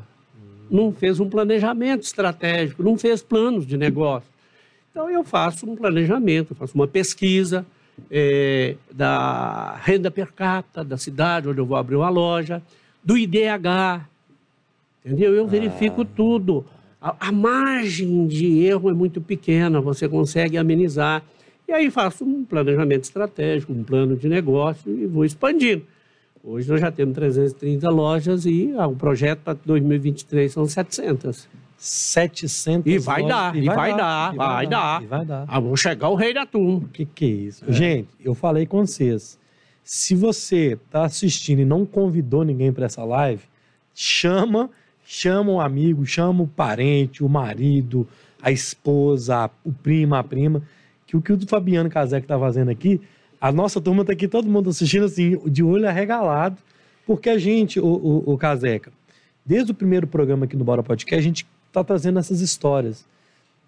[0.69, 4.29] não fez um planejamento estratégico, não fez planos de negócio.
[4.91, 7.65] Então, eu faço um planejamento, eu faço uma pesquisa
[8.09, 12.61] eh, da renda per capita da cidade onde eu vou abrir uma loja,
[13.03, 14.07] do IDH,
[15.03, 15.33] entendeu?
[15.33, 16.65] Eu verifico tudo.
[17.01, 21.23] A, a margem de erro é muito pequena, você consegue amenizar.
[21.67, 25.83] E aí faço um planejamento estratégico, um plano de negócio e vou expandindo.
[26.43, 31.47] Hoje nós já temos 330 lojas e ah, o projeto para 2023 são 700.
[31.77, 35.03] 700 E vai lojas- dar, e vai dar, e vai dar.
[35.03, 35.45] E vai dar.
[35.47, 36.85] Ah, chegar o rei da turma.
[36.85, 37.65] O que, que é isso?
[37.71, 39.37] Gente, eu falei com vocês.
[39.83, 43.43] Se você está assistindo e não convidou ninguém para essa live,
[43.93, 44.69] chama,
[45.05, 48.07] chama um amigo, chama o parente, o marido,
[48.41, 50.61] a esposa, o primo, a prima,
[51.05, 52.99] que o que o Fabiano Casé que está fazendo aqui,
[53.39, 56.57] a nossa turma está aqui, todo mundo assistindo assim, de olho arregalado,
[57.05, 58.91] porque a gente, o, o, o Caseca,
[59.45, 61.45] desde o primeiro programa aqui no Bora Podcast, a gente
[61.79, 63.05] está trazendo essas histórias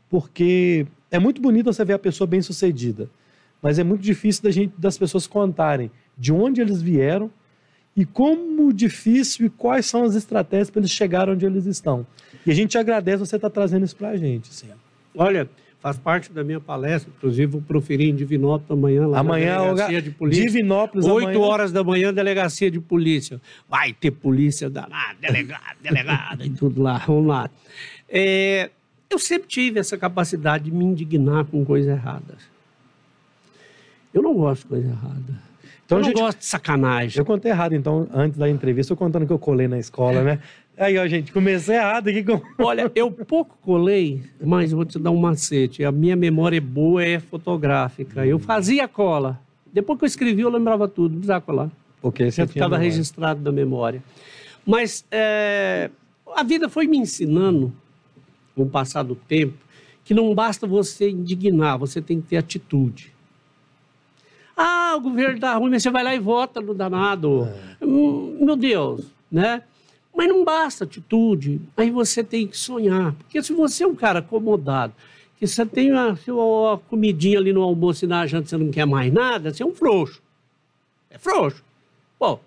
[0.09, 3.09] porque é muito bonito você ver a pessoa bem sucedida,
[3.61, 7.29] mas é muito difícil da gente, das pessoas contarem de onde eles vieram
[7.95, 12.05] e como difícil e quais são as estratégias para eles chegarem onde eles estão.
[12.45, 14.51] E a gente agradece você estar trazendo isso para a gente.
[14.51, 14.67] Assim.
[15.15, 19.63] Olha, faz parte da minha palestra, inclusive vou proferir em Divinópolis amanhã, lá Amanhã, na
[19.63, 20.43] delegacia de polícia.
[20.43, 21.39] Divinópolis, 8 amanhã.
[21.39, 23.41] horas da manhã, delegacia de polícia.
[23.67, 26.99] Vai ter polícia danada, delegado, delegada e tudo lá.
[26.99, 27.49] Vamos lá.
[28.09, 28.69] É,
[29.09, 32.37] eu sempre tive essa capacidade de me indignar com coisas erradas.
[34.13, 35.47] Eu não gosto de coisa errada.
[35.85, 37.17] Então, eu não gente, gosto de sacanagem.
[37.17, 40.39] eu contei errado, então, antes da entrevista, eu contando que eu colei na escola, né?
[40.77, 42.39] Aí, ó, gente, comecei errado aqui com.
[42.63, 45.83] Olha, eu pouco colei, mas vou te dar um macete.
[45.83, 48.25] A minha memória é boa, é fotográfica.
[48.27, 49.39] Eu fazia cola.
[49.73, 51.71] Depois que eu escrevi, eu lembrava tudo, não precisava colar.
[51.99, 54.03] Porque você ficava registrado na memória.
[54.65, 55.89] Mas é,
[56.35, 57.73] a vida foi me ensinando,
[58.57, 59.53] com o passar do tempo,
[60.03, 63.13] que não basta você indignar, você tem que ter atitude.
[64.55, 67.47] Ah, o governo tá ruim, mas você vai lá e vota no danado.
[67.79, 69.61] Hum, Meu Deus, né?
[70.15, 73.13] Mas não basta atitude, aí você tem que sonhar.
[73.13, 74.93] Porque se você é um cara acomodado,
[75.37, 78.87] que você tem a sua comidinha ali no almoço e na janta, você não quer
[78.87, 80.19] mais nada, você é um frouxo.
[81.11, 81.63] É frouxo.
[82.17, 82.39] Pô,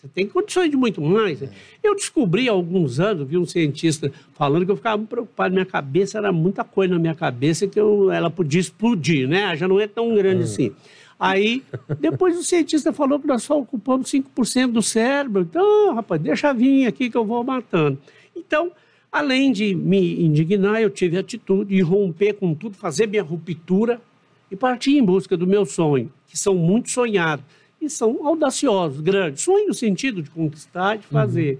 [0.00, 1.40] você tem condições de muito mais.
[1.40, 1.50] né?
[1.82, 5.52] Eu descobri há alguns anos, vi um cientista falando que eu ficava muito preocupado.
[5.52, 9.56] Minha cabeça era muita coisa na minha cabeça que eu, ela podia explodir, né?
[9.56, 10.72] Já não é tão grande assim.
[11.18, 11.64] Aí,
[11.98, 15.42] depois o cientista falou que nós só ocupamos 5% do cérebro.
[15.42, 17.98] Então, rapaz, deixa vir aqui que eu vou matando.
[18.36, 18.70] Então,
[19.10, 24.00] além de me indignar, eu tive atitude de romper com tudo, fazer minha ruptura,
[24.48, 27.44] e partir em busca do meu sonho, que são muito sonhados
[27.80, 29.42] e são audaciosos, grandes.
[29.42, 31.54] Sonho no sentido de conquistar, de fazer.
[31.54, 31.58] Uhum.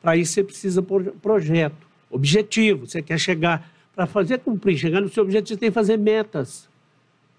[0.00, 2.86] Para isso você precisa de projeto, objetivo.
[2.86, 6.68] Você quer chegar, para fazer cumprir, chegar no seu objetivo, você tem que fazer metas.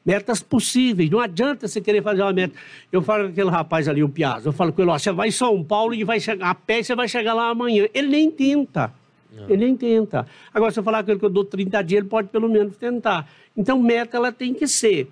[0.05, 1.09] Metas possíveis.
[1.09, 2.53] Não adianta você querer fazer uma meta.
[2.91, 5.29] Eu falo com aquele rapaz ali, o Piazza, eu falo com ele, ó, você vai
[5.29, 7.87] em São Paulo e vai chegar a pé você vai chegar lá amanhã.
[7.93, 8.93] Ele nem tenta.
[9.31, 9.49] Não.
[9.49, 10.27] Ele nem tenta.
[10.53, 12.75] Agora, se eu falar com ele que eu dou 30 dias, ele pode pelo menos
[12.75, 13.29] tentar.
[13.55, 15.09] Então, meta ela tem que ser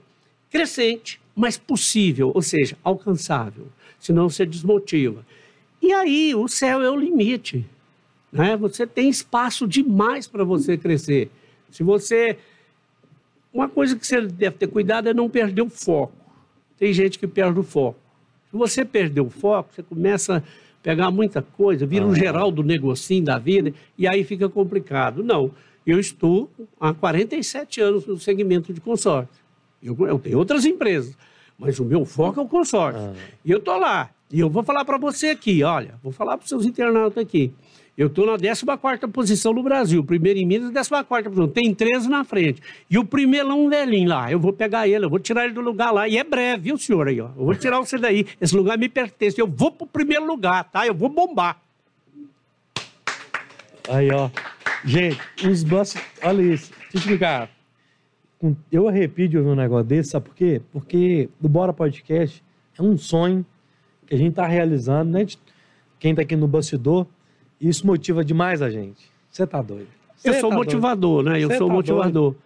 [0.50, 3.68] crescente, mas possível, ou seja, alcançável.
[4.00, 5.26] Senão você desmotiva.
[5.82, 7.66] E aí, o céu é o limite.
[8.32, 8.56] Né?
[8.58, 11.30] Você tem espaço demais para você crescer.
[11.70, 12.38] Se você.
[13.54, 16.14] Uma coisa que você deve ter cuidado é não perder o foco.
[16.78, 18.00] Tem gente que perde o foco.
[18.50, 20.44] Se você perder o foco, você começa
[20.82, 22.08] pegar muita coisa, vira ah.
[22.08, 25.24] um geral do negocinho da vida e aí fica complicado.
[25.24, 25.52] Não,
[25.86, 29.41] eu estou há 47 anos no segmento de consórcio.
[29.82, 31.18] Eu, eu tenho outras empresas,
[31.58, 33.02] mas o meu foco é o consórcio.
[33.02, 33.14] Ah.
[33.44, 34.10] E eu estou lá.
[34.32, 37.52] E eu vou falar para você aqui, olha, vou falar para os seus internautas aqui.
[37.98, 40.04] Eu estou na 14 posição no Brasil.
[40.04, 41.48] Primeiro em Minas, 14 posição.
[41.48, 42.62] Tem 13 na frente.
[42.90, 44.32] E o primeiro é um velhinho lá.
[44.32, 46.08] Eu vou pegar ele, eu vou tirar ele do lugar lá.
[46.08, 47.28] E é breve, viu, senhor aí, ó.
[47.38, 48.26] Eu vou tirar você daí.
[48.40, 49.40] Esse lugar me pertence.
[49.40, 50.88] Eu vou pro primeiro lugar, tá?
[50.88, 51.62] Eu vou bombar.
[53.90, 54.30] Aí, ó.
[54.86, 55.96] Gente, os bus...
[56.24, 56.72] Olha isso.
[56.72, 57.50] Deixa eu explicar.
[58.72, 60.62] Eu arrepio de ouvir um negócio desse, sabe por quê?
[60.72, 62.44] Porque o Bora Podcast
[62.78, 63.46] é um sonho
[64.08, 65.26] que a gente está realizando, né?
[66.00, 67.06] Quem está aqui no bastidor
[67.62, 69.12] isso motiva demais a gente.
[69.30, 69.88] Você tá doido.
[70.18, 71.30] Cê eu sou tá motivador, doido.
[71.30, 71.44] né?
[71.44, 72.32] Eu Cê sou tá motivador.
[72.32, 72.38] Doido.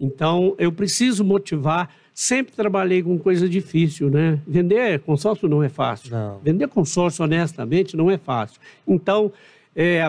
[0.00, 1.88] Então, eu preciso motivar.
[2.12, 4.40] Sempre trabalhei com coisa difícil, né?
[4.46, 6.10] Vender consórcio não é fácil.
[6.10, 6.38] Não.
[6.40, 8.60] Vender consórcio honestamente não é fácil.
[8.86, 9.32] Então,
[9.74, 10.00] é,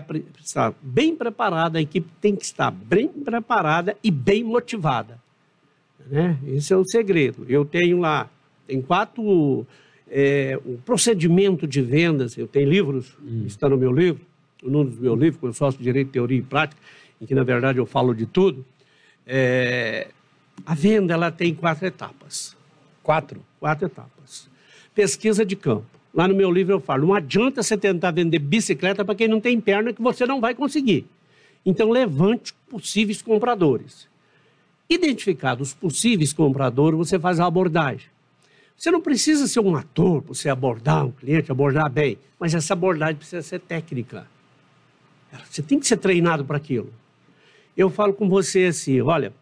[0.43, 5.19] estar bem preparada, a equipe tem que estar bem preparada e bem motivada.
[6.07, 6.37] Né?
[6.47, 7.45] Esse é o segredo.
[7.49, 8.29] Eu tenho lá,
[8.67, 9.65] tem quatro.
[10.07, 13.43] É, um procedimento de vendas, eu tenho livros, hum.
[13.47, 14.21] está no meu livro,
[14.61, 16.79] num dos meus livros, eu sócio de Direito, Teoria e Prática,
[17.19, 18.63] em que, na verdade, eu falo de tudo,
[19.25, 20.09] é,
[20.63, 22.55] a venda ela tem quatro etapas.
[23.01, 23.41] Quatro?
[23.59, 24.47] Quatro etapas.
[24.93, 25.85] Pesquisa de campo.
[26.13, 29.41] Lá no meu livro eu falo, não adianta você tentar vender bicicleta para quem não
[29.41, 31.05] tem perna que você não vai conseguir.
[31.65, 34.07] Então, levante possíveis compradores.
[34.89, 38.07] Identificados os possíveis compradores, você faz a abordagem.
[38.77, 42.73] Você não precisa ser um ator para você abordar um cliente, abordar bem, mas essa
[42.73, 44.27] abordagem precisa ser técnica.
[45.49, 46.93] Você tem que ser treinado para aquilo.
[47.75, 49.33] Eu falo com você assim, olha,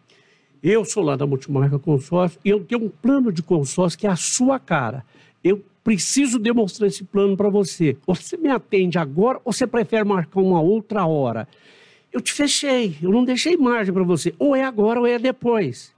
[0.62, 4.10] eu sou lá da Multimarca Consórcio e eu tenho um plano de consórcio que é
[4.10, 5.06] a sua cara.
[5.43, 7.97] Eu preciso demonstrar esse plano para você.
[8.08, 11.47] Você me atende agora ou você prefere marcar uma outra hora?
[12.13, 14.34] Eu te fechei, eu não deixei margem para você.
[14.38, 15.91] Ou é agora ou é depois.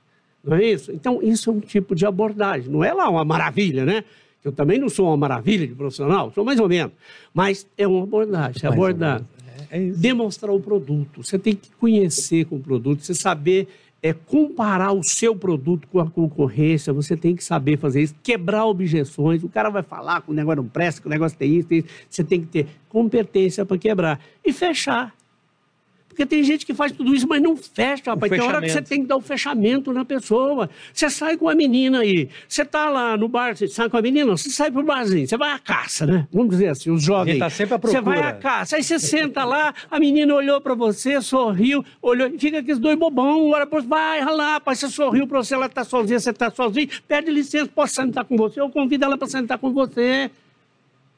[0.43, 0.91] Não é isso?
[0.91, 2.71] Então, isso é um tipo de abordagem.
[2.71, 4.03] Não é lá uma maravilha, né?
[4.43, 6.93] Eu também não sou uma maravilha de profissional, sou mais ou menos.
[7.33, 8.61] Mas é uma abordagem.
[8.63, 9.23] É abordar
[9.69, 11.23] é demonstrar o produto.
[11.23, 13.67] Você tem que conhecer com o produto, você saber
[14.01, 18.65] é, comparar o seu produto com a concorrência, você tem que saber fazer isso, quebrar
[18.65, 19.43] objeções.
[19.43, 21.79] O cara vai falar que o negócio não presta, que o negócio tem isso, tem
[21.79, 21.87] isso.
[22.09, 24.19] Você tem que ter competência para quebrar.
[24.43, 25.13] E fechar.
[26.15, 28.31] Porque tem gente que faz tudo isso, mas não fecha, rapaz.
[28.31, 30.69] Tem hora que você tem que dar o um fechamento na pessoa.
[30.93, 34.01] Você sai com a menina aí, você tá lá no bar, você sai com a
[34.01, 36.25] menina, você sai pro barzinho, você vai à caça, né?
[36.31, 37.37] Vamos dizer assim, os jovens.
[37.37, 38.01] Tá sempre à procura.
[38.01, 42.29] Você vai à caça, aí você senta lá, a menina olhou para você, sorriu, olhou,
[42.39, 45.67] fica aqueles dois bobão, olha pra você, vai lá, rapaz, você sorriu para você, ela
[45.67, 49.27] tá sozinha, você tá sozinho, pede licença, posso sentar com você, eu convido ela para
[49.27, 50.31] sentar com você.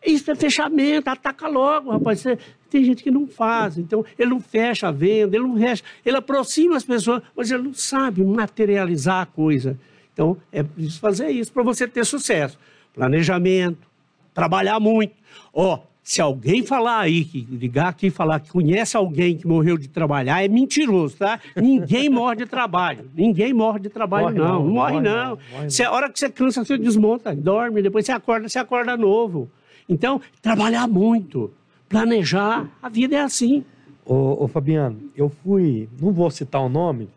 [0.05, 2.21] Isso é fechamento, ataca logo, rapaz.
[2.21, 5.83] Você, tem gente que não faz, então ele não fecha a venda, ele não fecha,
[6.05, 9.77] ele aproxima as pessoas, mas ele não sabe materializar a coisa.
[10.13, 12.57] Então é preciso fazer isso para você ter sucesso.
[12.93, 13.87] Planejamento,
[14.33, 15.13] trabalhar muito.
[15.53, 19.45] Ó, oh, se alguém falar aí, que ligar aqui e falar que conhece alguém que
[19.45, 21.37] morreu de trabalhar, é mentiroso, tá?
[21.53, 23.11] Ninguém morre de trabalho.
[23.13, 24.45] Ninguém morre de trabalho, morre não.
[24.45, 25.15] Não, morre, morre não.
[25.15, 25.29] não.
[25.51, 25.85] Morre não.
[25.85, 29.51] a hora que você cansa, você desmonta, dorme, depois você acorda, você acorda novo.
[29.89, 31.51] Então, trabalhar muito,
[31.89, 33.63] planejar, a vida é assim.
[34.05, 37.09] Ô, ô Fabiano, eu fui, não vou citar o nome,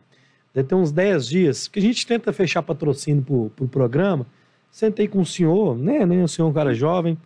[0.55, 4.27] deve ter uns 10 dias, que a gente tenta fechar patrocínio para o pro programa.
[4.71, 7.19] Sentei com o senhor, né, né, o senhor um cara jovem,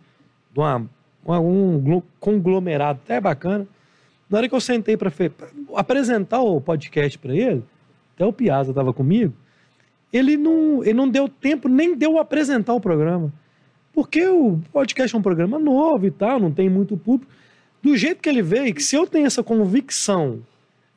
[0.51, 0.89] de uma,
[1.23, 3.67] uma, um conglomerado até bacana.
[4.29, 5.11] Na hora que eu sentei para
[5.75, 7.63] apresentar o podcast para ele,
[8.15, 9.33] até o Piazza estava comigo,
[10.11, 13.31] ele não, ele não deu tempo, nem deu apresentar o programa.
[13.95, 17.31] Porque o podcast é um programa novo e tal, não tem muito público.
[17.81, 20.41] Do jeito que ele veio, que se eu tenho essa convicção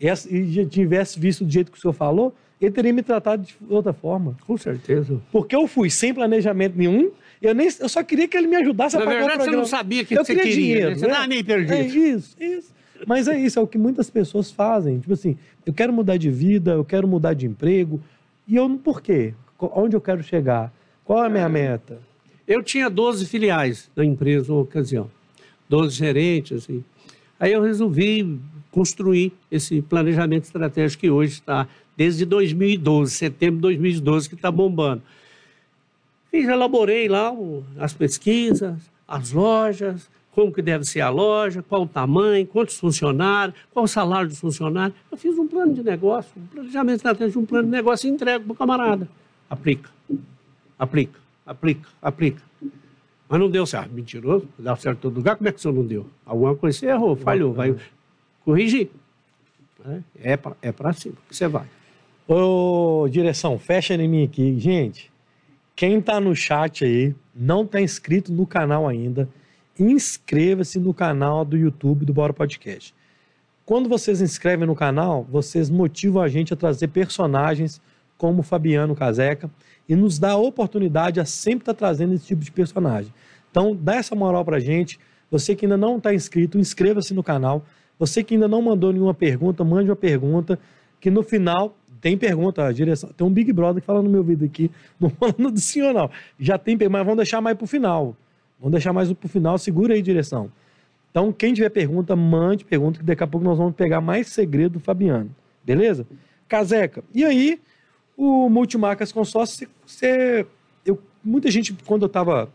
[0.00, 0.06] e
[0.52, 3.92] já tivesse visto do jeito que o senhor falou, ele teria me tratado de outra
[3.92, 4.36] forma.
[4.44, 5.20] Com certeza.
[5.30, 8.96] Porque eu fui sem planejamento nenhum, eu, nem, eu só queria que ele me ajudasse
[8.96, 9.62] Na a pagar verdade, o você programa.
[9.62, 10.64] não sabia o que eu você queria queria.
[10.64, 10.88] dinheiro.
[10.90, 10.94] né?
[10.96, 11.12] Você né?
[11.12, 11.72] estava meio perdido.
[11.74, 12.74] É isso, isso.
[13.06, 14.98] Mas é isso, é o que muitas pessoas fazem.
[14.98, 18.00] Tipo assim, eu quero mudar de vida, eu quero mudar de emprego.
[18.46, 19.34] E eu, por quê?
[19.60, 20.72] Onde eu quero chegar?
[21.04, 22.00] Qual é a minha meta?
[22.48, 25.10] Eu tinha 12 filiais na empresa na ocasião,
[25.68, 26.64] 12 gerentes.
[26.64, 26.82] Assim.
[27.38, 34.28] Aí eu resolvi construir esse planejamento estratégico que hoje está desde 2012, setembro de 2012,
[34.30, 35.02] que está bombando.
[36.30, 41.82] Fiz, elaborei lá o- as pesquisas, as lojas, como que deve ser a loja, qual
[41.82, 44.96] o tamanho, quantos funcionários, qual o salário dos funcionários.
[45.10, 48.44] Eu fiz um plano de negócio, um planejamento estratégico, um plano de negócio e entrego
[48.44, 49.08] para o camarada.
[49.50, 49.90] Aplica,
[50.78, 52.42] aplica, aplica, aplica.
[53.28, 53.92] Mas não deu certo.
[53.92, 55.36] Mentiroso, dá certo em todo lugar.
[55.36, 56.06] Como é que o senhor não deu?
[56.24, 57.74] Alguma coisa você errou, falhou, vai
[58.44, 58.90] corrigir.
[60.20, 60.36] É, é
[60.72, 61.66] para é cima que você vai.
[62.26, 64.58] Ô, direção, fecha em mim aqui.
[64.58, 65.10] Gente,
[65.74, 69.28] quem tá no chat aí, não tá inscrito no canal ainda,
[69.78, 72.94] inscreva-se no canal do YouTube do Bora Podcast.
[73.64, 77.80] Quando vocês inscrevem no canal, vocês motivam a gente a trazer personagens
[78.18, 79.48] como Fabiano Caseca
[79.88, 83.14] e nos dá a oportunidade a sempre estar trazendo esse tipo de personagem.
[83.50, 84.98] Então, dá essa moral pra gente.
[85.30, 87.64] Você que ainda não está inscrito, inscreva-se no canal.
[87.98, 90.58] Você que ainda não mandou nenhuma pergunta, mande uma pergunta,
[91.00, 93.10] que no final tem pergunta, a direção.
[93.10, 96.10] Tem um Big Brother que fala no meu vídeo aqui, não falando do senhor, não.
[96.38, 98.16] Já tem mas vamos deixar mais pro final.
[98.58, 100.50] Vamos deixar mais pro final, segura aí, direção.
[101.10, 104.74] Então, quem tiver pergunta, mande pergunta, que daqui a pouco nós vamos pegar mais segredo
[104.74, 105.30] do Fabiano.
[105.64, 106.06] Beleza?
[106.48, 107.60] Caseca, e aí,
[108.18, 110.44] o Multimarcas Consórcio, você,
[110.84, 112.50] eu, muita gente, quando eu estava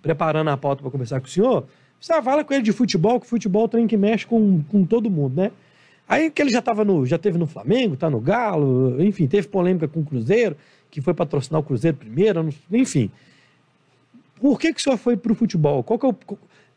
[0.00, 1.66] preparando a pauta para conversar com o senhor,
[2.00, 4.84] você ah, fala com ele de futebol, que futebol é trem que mexe com, com
[4.84, 5.50] todo mundo, né?
[6.08, 9.48] Aí que ele já tava no, já teve no Flamengo, tá no Galo, enfim, teve
[9.48, 10.56] polêmica com o Cruzeiro,
[10.88, 13.10] que foi patrocinar o Cruzeiro primeiro, enfim.
[14.40, 15.82] Por que, que o senhor foi pro futebol?
[15.82, 16.16] Qual que é o,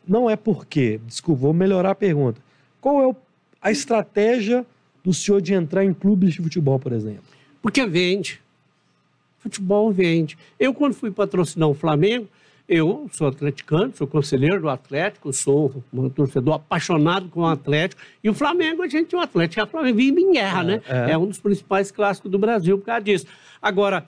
[0.07, 2.41] não é por quê, desculpa, vou melhorar a pergunta.
[2.81, 3.15] Qual é o-
[3.61, 4.65] a estratégia
[5.03, 7.23] do senhor de entrar em clubes de futebol, por exemplo?
[7.61, 8.41] Porque vende.
[9.39, 10.37] Futebol vende.
[10.59, 12.27] Eu, quando fui patrocinar o Flamengo,
[12.67, 18.01] eu sou atleticano, sou conselheiro do Atlético, sou um torcedor apaixonado com o Atlético.
[18.23, 20.81] E o Flamengo, a gente, o Atlético é o Flamengo, vive em guerra, né?
[20.87, 21.11] é.
[21.11, 23.25] É um dos principais clássicos do Brasil por causa disso.
[23.61, 24.07] Agora,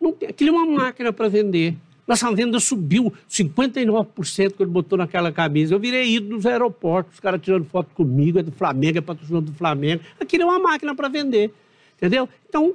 [0.00, 1.76] não tem, aquilo é uma máquina para vender.
[2.10, 5.74] Nossa venda subiu 59% que ele botou naquela camisa.
[5.74, 9.48] Eu virei ídolo dos aeroportos, os caras tirando foto comigo, é do Flamengo, é patrocinador
[9.48, 10.02] do Flamengo.
[10.18, 11.54] Aquilo é uma máquina para vender.
[12.00, 12.26] Entendeu?
[12.48, 12.74] Então,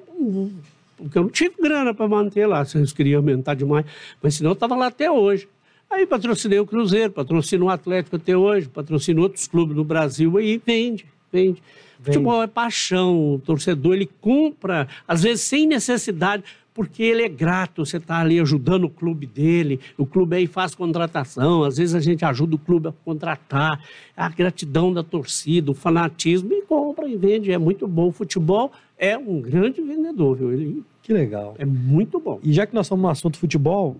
[0.96, 3.86] porque eu não tive grana para manter lá, se eles queriam aumentar demais,
[4.22, 5.48] mas senão eu estava lá até hoje.
[5.90, 10.62] Aí patrocinei o Cruzeiro, patrocino o Atlético até hoje, patrocino outros clubes no Brasil, aí
[10.64, 11.62] vende, vende.
[12.02, 16.44] Futebol é paixão, o torcedor ele compra, às vezes sem necessidade,
[16.76, 20.76] porque ele é grato, você está ali ajudando o clube dele, o clube aí faz
[20.76, 23.82] contratação, às vezes a gente ajuda o clube a contratar,
[24.16, 28.10] a gratidão da torcida, o fanatismo, e compra e vende, é muito bom.
[28.10, 30.52] O futebol é um grande vendedor, viu?
[30.52, 31.56] Ele Que legal.
[31.58, 32.40] é muito bom.
[32.44, 33.96] E já que nós estamos no assunto futebol,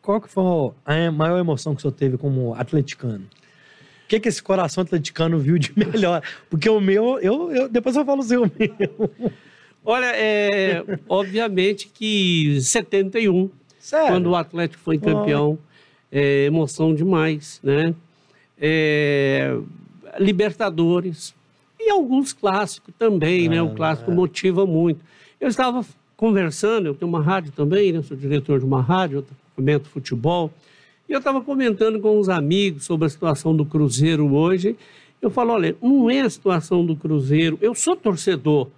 [0.00, 3.24] qual que foi a maior emoção que o senhor teve como atleticano?
[4.04, 6.22] O que, que esse coração atleticano viu de melhor?
[6.48, 9.10] Porque o meu, eu, eu- depois eu falo o seu meu.
[9.84, 14.08] Olha, é, obviamente que 71, Sério?
[14.08, 15.58] quando o Atlético foi campeão,
[16.12, 17.94] é emoção demais, né?
[18.60, 19.56] É,
[20.18, 21.34] Libertadores
[21.78, 23.62] e alguns clássicos também, né?
[23.62, 24.14] O Ah, clássico é.
[24.14, 25.00] motiva muito.
[25.40, 25.84] Eu estava
[26.16, 28.02] conversando, eu tenho uma rádio também, né?
[28.02, 29.24] Sou diretor de uma rádio, eu
[29.56, 30.50] comento futebol,
[31.08, 34.76] e eu estava comentando com uns amigos sobre a situação do Cruzeiro hoje.
[35.22, 38.68] Eu falo, olha, não é a situação do Cruzeiro, eu sou torcedor,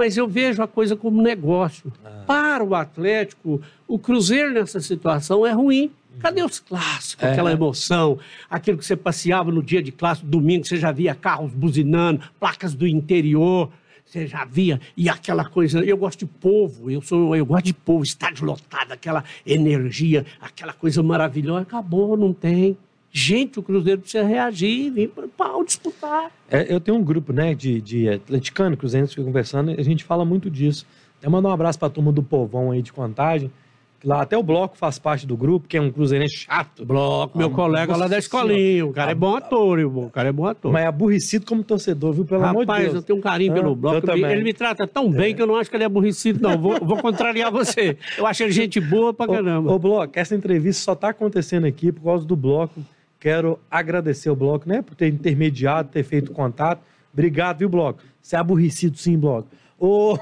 [0.00, 1.92] mas eu vejo a coisa como negócio.
[2.26, 5.90] Para o Atlético, o Cruzeiro nessa situação é ruim.
[6.20, 7.32] Cadê os clássicos, É.
[7.32, 11.52] aquela emoção, aquilo que você passeava no dia de clássico, domingo, você já via carros
[11.52, 13.70] buzinando, placas do interior,
[14.04, 17.74] você já via, e aquela coisa, eu gosto de povo, eu sou, eu gosto de
[17.74, 22.76] povo, estádio lotado, aquela energia, aquela coisa maravilhosa, acabou, não tem.
[23.12, 26.30] Gente, o Cruzeiro precisa reagir e vir para o pau disputar.
[26.48, 30.04] É, eu tenho um grupo, né, de, de atleticano, cruzeirense, fica conversando, e a gente
[30.04, 30.86] fala muito disso.
[31.20, 33.50] Eu mando um abraço pra turma do Povão aí de Contagem,
[33.98, 36.86] que lá até o Bloco faz parte do grupo, que é um cruzeirense chato.
[36.86, 40.28] Bloco, meu Ah, colega lá da escolinha, o cara é bom ator, irmão, o cara
[40.28, 40.72] é bom ator.
[40.72, 42.24] Mas é aborrecido como torcedor, viu?
[42.24, 42.94] Pelo amor de Rapaz, Deus.
[42.94, 43.96] eu tenho um carinho Ah, pelo Bloco.
[43.98, 44.24] Ele, também.
[44.32, 46.56] ele me trata tão bem que eu não acho que ele é aborrecido, não.
[46.56, 47.98] Vou, vou contrariar você.
[48.16, 49.70] Eu acho ele gente boa pra caramba.
[49.70, 52.80] Ô, ô, Bloco, essa entrevista só está acontecendo aqui por causa do Bloco.
[53.20, 56.80] Quero agradecer o Bloco, né, por ter intermediado, ter feito contato.
[57.12, 58.02] Obrigado, viu, Bloco?
[58.22, 59.48] Você é aborrecido sim, Bloco.
[59.78, 60.16] Ô,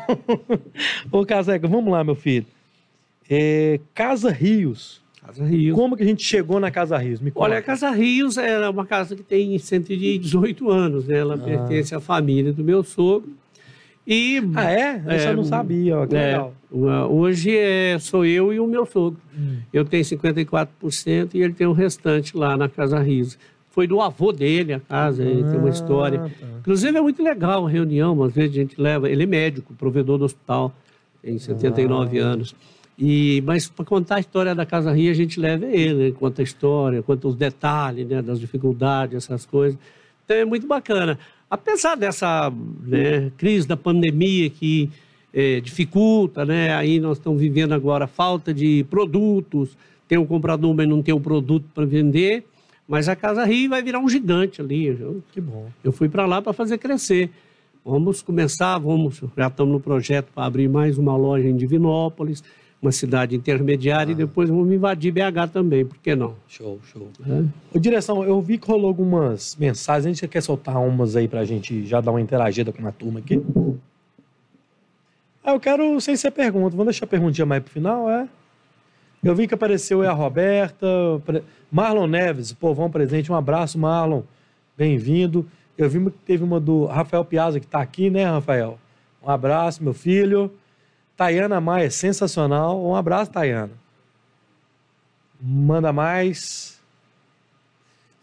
[1.11, 2.47] ô Caseca, vamos lá, meu filho.
[3.31, 5.01] É, Casa Rios.
[5.25, 5.77] Casa Rios.
[5.77, 7.21] Como que a gente chegou na Casa Rios?
[7.21, 7.31] Me.
[7.35, 11.19] Olha, a Casa Rios era uma casa que tem 118 anos, né?
[11.19, 11.39] Ela Ah.
[11.39, 13.31] pertence à família do meu sogro.
[14.11, 14.97] E Ah, é?
[14.97, 16.55] Isso É, eu não sabia, ó, que é, legal.
[17.13, 19.21] hoje é, sou eu e o meu sogro.
[19.39, 19.59] Hum.
[19.71, 23.39] Eu tenho 54% e ele tem o restante lá na Casa Rios.
[23.71, 26.21] Foi do avô dele a casa, ele tem uma história.
[26.25, 26.47] Ah, tá.
[26.61, 30.17] Inclusive é muito legal a reunião, às vezes a gente leva, ele é médico, provedor
[30.19, 30.75] do hospital,
[31.23, 32.25] tem 79 Ah.
[32.25, 32.55] anos.
[32.99, 36.17] E, mas para contar a história da Casa Rio, a gente leva ele, né?
[36.19, 39.79] conta a história, conta os detalhes né, das dificuldades, essas coisas.
[40.25, 41.17] Então é muito bacana.
[41.51, 44.91] Apesar dessa né, crise da pandemia que
[45.33, 46.75] eh, dificulta, né?
[46.75, 49.77] aí nós estamos vivendo agora falta de produtos,
[50.07, 52.45] tem um comprador, mas não tem o produto para vender,
[52.87, 54.87] mas a Casa Rio vai virar um gigante ali.
[54.87, 55.69] Eu, Que bom.
[55.85, 57.31] eu fui para lá para fazer crescer.
[57.85, 62.43] Vamos começar, vamos, já estamos no projeto para abrir mais uma loja em Divinópolis,
[62.81, 66.37] uma cidade intermediária, e depois vamos invadir BH também, por que não?
[66.47, 67.09] Show, show.
[67.27, 67.77] É.
[67.77, 70.07] Ô, direção, eu vi que rolou algumas mensagens.
[70.07, 73.19] A gente quer soltar umas aí pra gente já dar uma interagida com a turma
[73.19, 73.43] aqui.
[75.43, 78.29] Ah, eu quero, sem ser pergunta, vamos deixar a perguntinha mais pro final, é?
[79.25, 80.87] Eu vi que apareceu aí a Roberta,
[81.73, 84.23] Marlon Neves, povão presente, um abraço, Marlon,
[84.77, 85.45] bem-vindo.
[85.77, 88.79] Eu vi que teve uma do Rafael Piazza, que tá aqui, né, Rafael?
[89.23, 90.53] Um abraço, meu filho.
[91.19, 92.81] Tayana Maia, sensacional.
[92.81, 93.73] Um abraço, Tayana.
[95.41, 96.81] Manda mais.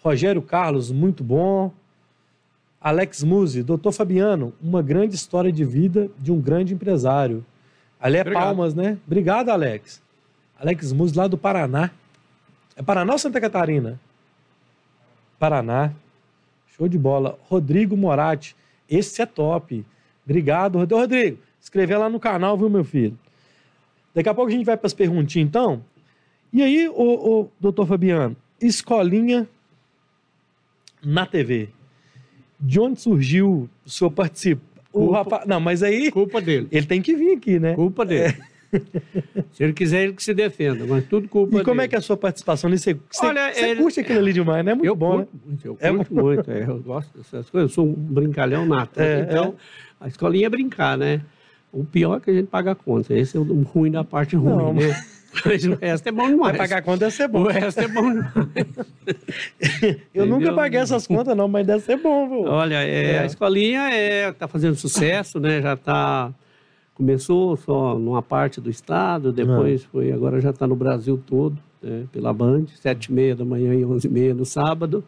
[0.01, 1.73] Rogério Carlos, muito bom.
[2.79, 7.45] Alex Musi, doutor Fabiano, uma grande história de vida de um grande empresário.
[7.99, 8.43] Ali é Obrigado.
[8.43, 8.97] Palmas, né?
[9.05, 10.01] Obrigado, Alex.
[10.57, 11.91] Alex Musi, lá do Paraná.
[12.77, 13.99] É Paraná ou Santa Catarina?
[15.37, 15.91] Paraná.
[16.77, 17.37] Show de bola.
[17.49, 18.55] Rodrigo Moratti,
[18.89, 19.85] esse é top.
[20.23, 21.44] Obrigado, Rodrigo.
[21.65, 23.17] Escrever lá no canal, viu, meu filho?
[24.13, 25.83] Daqui a pouco a gente vai para as perguntinhas, então.
[26.53, 26.93] E aí, ô,
[27.41, 29.49] ô, doutor Fabiano, escolinha
[31.03, 31.69] na TV.
[32.59, 34.61] De onde surgiu o senhor participa?
[34.93, 35.45] O rapaz.
[35.47, 36.67] Não, mas aí Culpa dele.
[36.71, 37.73] ele tem que vir aqui, né?
[37.73, 38.35] Culpa dele.
[39.51, 41.85] Se ele quiser, ele que se defenda, mas tudo culpa E como dele.
[41.85, 42.83] é que é a sua participação nisso?
[42.83, 44.71] Você, você- Olha, você ele- curte aquilo ali demais, né?
[44.71, 45.25] É muito eu bom, né?
[45.25, 48.65] curto muito, eu É curto muito, é, eu gosto dessas coisas, eu sou um brincalhão
[48.67, 48.99] nato.
[49.01, 49.55] É, então,
[49.99, 51.21] a escolinha é brincar, né?
[51.75, 53.13] O pior é que a gente paga a conta.
[53.13, 54.95] Esse é o ruim da parte ruim, Não, né?
[55.45, 56.57] Mas o resto é bom demais.
[56.57, 57.41] Vai pagar a conta deve ser bom.
[57.43, 58.33] O resto é bom demais.
[60.13, 62.43] Eu nunca paguei essas contas, não, mas deve ser bom, viu?
[62.43, 63.19] Olha, é, É.
[63.19, 65.61] a escolinha é, tá fazendo sucesso, né?
[65.61, 66.33] Já tá
[66.93, 69.87] começou só numa parte do estado, depois Ah.
[69.91, 72.05] foi agora já está no Brasil todo, né?
[72.13, 75.03] pela Band, sete e meia da manhã e onze e meia no sábado.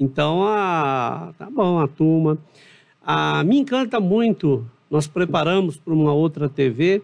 [0.00, 2.36] Então, a, tá bom, a turma.
[3.04, 4.66] A, me encanta muito.
[4.90, 7.02] Nós preparamos para uma outra TV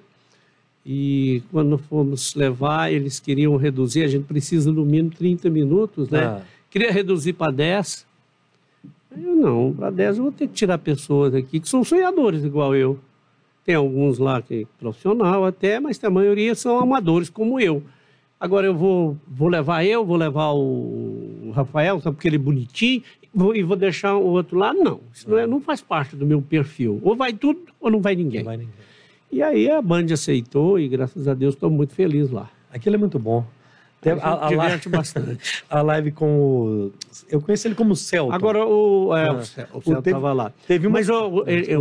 [0.87, 4.03] e quando fomos levar, eles queriam reduzir.
[4.03, 6.25] A gente precisa no mínimo 30 minutos, né?
[6.25, 6.43] Ah.
[6.71, 8.07] Queria reduzir para 10.
[9.17, 12.75] Eu não, para 10 eu vou ter que tirar pessoas aqui que são sonhadores igual
[12.75, 12.99] eu.
[13.65, 17.83] Tem alguns lá que é profissional até, mas a maioria são amadores como eu.
[18.39, 23.03] Agora eu vou, vou levar eu, vou levar o Rafael, só porque ele é bonitinho,
[23.55, 24.73] e vou deixar o outro lá.
[24.73, 27.01] Não, isso não, é, não faz parte do meu perfil.
[27.03, 28.41] Ou vai tudo ou não vai ninguém.
[28.41, 28.75] Não vai ninguém.
[29.33, 32.49] E aí a Band aceitou e graças a Deus estou muito feliz lá.
[32.73, 33.45] Aquilo é muito bom.
[34.05, 35.65] Tem A a, a live, diverte bastante.
[35.69, 36.93] a live com o.
[37.29, 38.33] Eu conheci ele como Celton.
[38.33, 39.67] Agora o, é, Ah.
[39.73, 40.53] o teve- estava lá.
[40.69, 41.75] teve uma- Mas o, o- ele-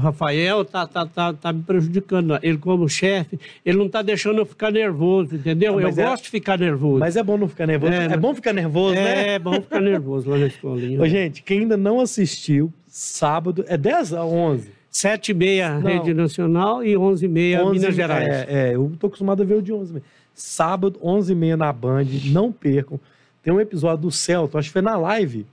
[0.00, 2.38] Rafael tá, tá, tá, tá me prejudicando.
[2.42, 5.78] Ele, como chefe, ele não está deixando eu ficar nervoso, entendeu?
[5.78, 7.00] Ah, eu é- gosto de ficar nervoso.
[7.00, 7.92] Mas é bom não ficar nervoso.
[7.92, 9.34] É, É, bom ficar nervoso, né?
[9.34, 11.00] É bom ficar nervoso lá na escolinha.
[11.02, 14.76] Ô, gente, quem ainda não assistiu, sábado, é 10 a 11?
[14.90, 15.76] Sete e meia.
[15.78, 18.26] Rede Nacional e onze e meia, 11 Minas Gerais.
[18.28, 20.06] É, é, eu tô acostumado a ver o de 11 mesmo.
[20.36, 23.00] Sábado, 11 h 30 na Band, não percam.
[23.42, 25.46] Tem um episódio do Celton, acho que foi na live,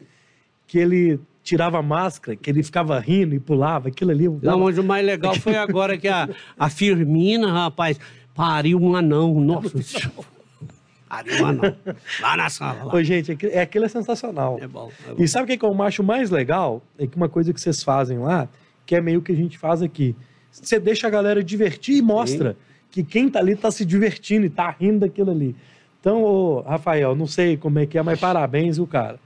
[0.67, 4.27] que ele tirava a máscara, que ele ficava rindo e pulava, aquilo ali.
[4.41, 6.27] Não, mas o mais legal foi agora que a,
[6.59, 7.97] a Firmina, rapaz,
[8.35, 9.39] pariu um anão.
[9.39, 9.71] Nossa,
[11.07, 11.75] pariu um anão.
[12.19, 12.83] Lá na sala.
[12.83, 12.95] Lá.
[12.95, 14.57] Ô, gente, aquilo- é, aquilo é sensacional.
[14.61, 14.91] É bom.
[15.07, 15.23] É bom.
[15.23, 16.81] E sabe o que, que eu acho mais legal?
[16.97, 18.49] É que uma coisa que vocês fazem lá,
[18.85, 20.15] que é meio que a gente faz aqui.
[20.51, 22.57] Você deixa a galera divertir e mostra
[22.93, 25.55] que quem tá ali tá se divertindo e tá rindo daquilo ali.
[25.99, 29.19] Então, ô, Rafael, não sei como é que é, mas parabéns, o cara.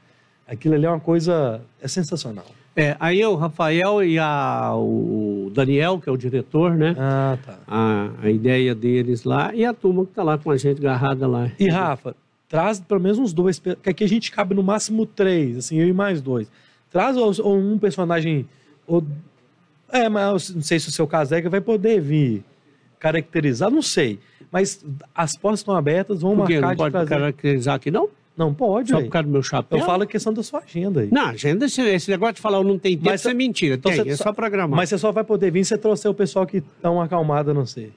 [0.48, 1.60] Aquilo ali é uma coisa.
[1.82, 2.46] É sensacional.
[2.78, 6.96] É, aí o Rafael e a, o Daniel, que é o diretor, né?
[6.98, 7.60] Ah, tá.
[7.68, 11.28] A, a ideia deles lá e a turma que tá lá com a gente agarrada
[11.28, 11.52] lá.
[11.60, 12.16] E Rafa,
[12.48, 15.88] traz pelo menos uns dois, que aqui a gente cabe no máximo três, assim, eu
[15.90, 16.50] e mais dois.
[16.90, 18.48] Traz ou, ou um personagem,
[18.86, 19.04] ou
[19.92, 22.46] É, mas eu não sei se o seu Caseca vai poder vir
[23.00, 24.20] caracterizar, não sei.
[24.52, 24.84] Mas
[25.14, 26.54] as portas estão abertas, vão Por quê?
[26.60, 27.10] marcar Não de pode trazer.
[27.10, 28.10] caracterizar aqui, não?
[28.38, 29.80] Não pode, Só por causa do meu chapéu?
[29.80, 31.10] Eu falo a questão da sua agenda aí.
[31.12, 33.76] Não, agenda, esse, esse negócio de falar eu não tem tempo, Mas isso é mentira.
[33.76, 34.78] então Tem, é só- só programar.
[34.78, 37.66] Mas você só vai poder vir se você trouxer o pessoal que estão acalmado, não
[37.66, 37.92] sei.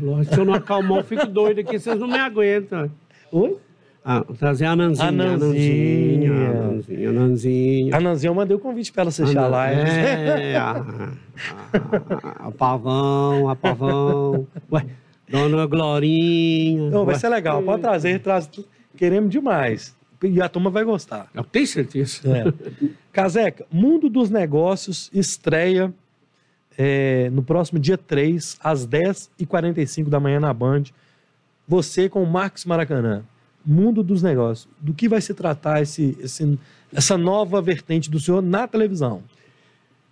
[0.00, 2.90] Lógico, se eu não acalmar, eu fico doido aqui, vocês não me aguentam.
[3.30, 3.56] Oi?
[4.02, 5.08] Ah, trazer a Nanzinha.
[5.08, 6.32] Ananzinha.
[6.32, 7.96] A Nanzinha, a Nanzinha.
[7.96, 9.80] A Nanzinha, eu mandei o convite pra ela assistir a live.
[9.80, 10.54] É,
[11.72, 14.46] a, a, a Pavão, a Pavão.
[14.72, 14.86] Ué,
[15.28, 16.90] Dona Glorinha.
[16.90, 17.62] Não, vai Ué, ser legal.
[17.62, 18.48] Pode trazer, traz.
[18.96, 19.94] Queremos demais.
[20.22, 21.28] E a turma vai gostar.
[21.34, 22.20] Eu tenho certeza.
[22.28, 22.86] É.
[23.12, 25.92] Caseca, Mundo dos Negócios estreia
[26.78, 30.84] é, no próximo dia 3, às 10h45 da manhã na Band.
[31.68, 33.22] Você com o Marcos Maracanã.
[33.64, 34.68] Mundo dos Negócios.
[34.80, 36.58] Do que vai se tratar esse, esse-
[36.94, 39.22] essa nova vertente do senhor na televisão?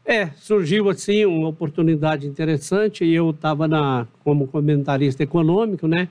[0.07, 6.09] É, surgiu assim uma oportunidade interessante e eu estava na como comentarista econômico, né?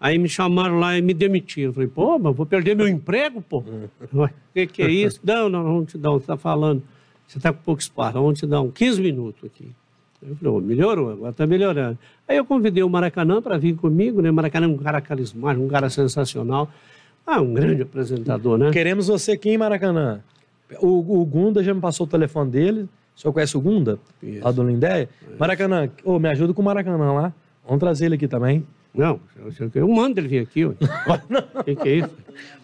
[0.00, 1.72] Aí me chamaram lá e me demitiram.
[1.72, 3.62] Falei, pô, mas vou perder meu emprego, pô.
[4.12, 5.20] O que, que é isso?
[5.24, 6.82] Não, não, vamos te dar, você está falando.
[7.26, 9.68] Você está com pouco espaço, vamos te dar um 15 minutos aqui.
[10.22, 11.98] Eu falei, "Ô, melhorou, agora está melhorando.
[12.26, 14.30] Aí eu convidei o Maracanã para vir comigo, né?
[14.30, 16.70] Maracanã é um cara carismático, um cara sensacional.
[17.26, 18.70] Ah, um grande apresentador, né?
[18.70, 20.20] Queremos você aqui em Maracanã.
[20.80, 22.88] O, o Gunda já me passou o telefone dele.
[23.16, 23.98] O senhor conhece o Gunda?
[24.22, 24.44] Isso.
[24.44, 25.08] Lá do Lindéia?
[25.38, 27.32] Maracanã, ô, me ajuda com o Maracanã lá.
[27.64, 28.66] Vamos trazer ele aqui também.
[28.94, 29.20] Não,
[29.74, 30.64] eu, mando ele vir aqui.
[30.64, 30.74] O
[31.64, 32.10] que, que é isso?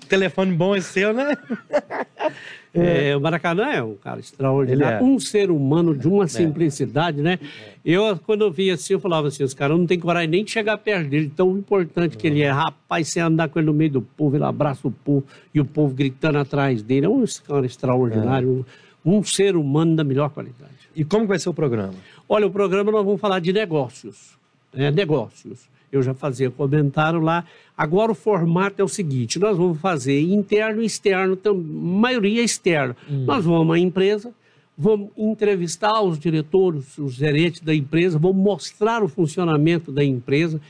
[0.08, 1.36] Telefone bom é seu, né?
[2.74, 5.02] É, o Maracanã é um cara extraordinário, é.
[5.02, 7.38] um ser humano de uma simplicidade, né?
[7.84, 10.52] Eu, quando eu via assim, eu falava assim, os caras não tem coragem nem de
[10.52, 12.50] chegar perto dele, tão importante que ele é.
[12.50, 15.22] Rapaz, você andar com ele no meio do povo, ele abraça o povo
[15.52, 17.04] e o povo gritando atrás dele.
[17.04, 18.64] É um cara extraordinário, um,
[19.04, 20.70] um ser humano da melhor qualidade.
[20.94, 21.94] E como vai ser o programa?
[22.28, 24.36] Olha, o programa nós vamos falar de negócios.
[24.72, 24.90] né?
[24.90, 25.70] negócios.
[25.90, 27.44] Eu já fazia comentário lá.
[27.76, 32.96] Agora o formato é o seguinte: nós vamos fazer interno e externo, tam- maioria externo.
[33.08, 34.32] Nós vamos uma empresa,
[34.76, 40.60] vamos entrevistar os diretores, os gerentes da empresa, vamos mostrar o funcionamento da empresa.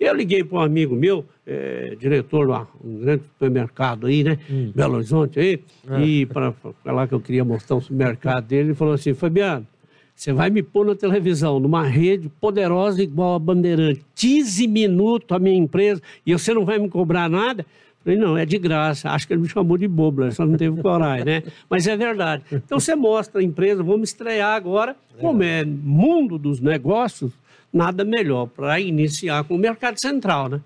[0.00, 4.38] Eu liguei para um amigo meu, eh, diretor de um grande supermercado aí, né?
[4.74, 5.60] Belo Horizonte aí,
[6.02, 9.66] e para falar que eu queria mostrar o supermercado dele, ele falou assim: Fabiano,
[10.14, 15.38] você vai me pôr na televisão, numa rede poderosa igual a Bandeirante, 15 minutos a
[15.38, 17.66] minha empresa, e você não vai me cobrar nada?
[18.02, 19.10] Falei, não, é de graça.
[19.10, 21.42] Acho que ele me chamou de bobo, só não teve coragem, né?
[21.68, 22.42] Mas é verdade.
[22.50, 27.30] Então você mostra a empresa, vamos estrear agora, como é mundo dos negócios,
[27.72, 30.60] nada melhor para iniciar com o mercado central, né?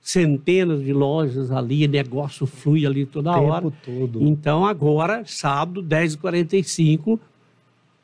[0.00, 3.72] Centenas de lojas ali, negócio flui ali toda Tempo hora.
[3.84, 4.22] todo.
[4.22, 7.18] Então agora, sábado, 10h45,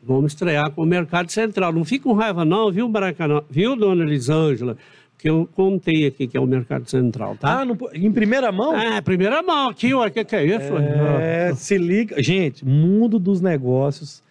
[0.07, 1.72] Vamos estrear com o Mercado Central.
[1.72, 3.41] Não fica com raiva, não, viu, Maracanã?
[3.49, 4.77] Viu, dona Elisângela?
[5.16, 7.62] Que eu contei aqui que é o Mercado Central, tá?
[7.62, 8.75] Ah, po- em primeira mão?
[8.77, 10.77] Ah, primeira mão aqui, o que, que é isso?
[10.77, 12.22] É, se liga.
[12.22, 14.22] Gente, mundo dos negócios.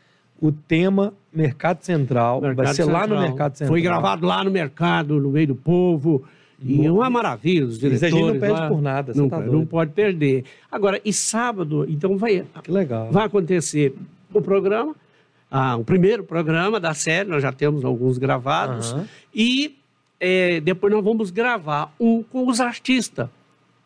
[0.46, 2.42] O tema Mercado Central.
[2.42, 3.22] vai Mercado ser lá no Central.
[3.22, 3.70] Mercado Central.
[3.70, 6.24] Foi gravado lá no mercado, no meio do povo.
[6.62, 8.68] E é uma maravilha, os Isso a gente diretores não perde lá.
[8.68, 10.44] por nada, você Não, tá não pode perder.
[10.70, 13.10] Agora, e sábado, então vai, Que legal.
[13.12, 13.96] vai acontecer
[14.34, 14.94] o programa,
[15.50, 18.96] ah, o primeiro programa da série, nós já temos alguns gravados,
[19.34, 19.76] e
[20.20, 23.28] eh, depois nós vamos gravar um com os artistas.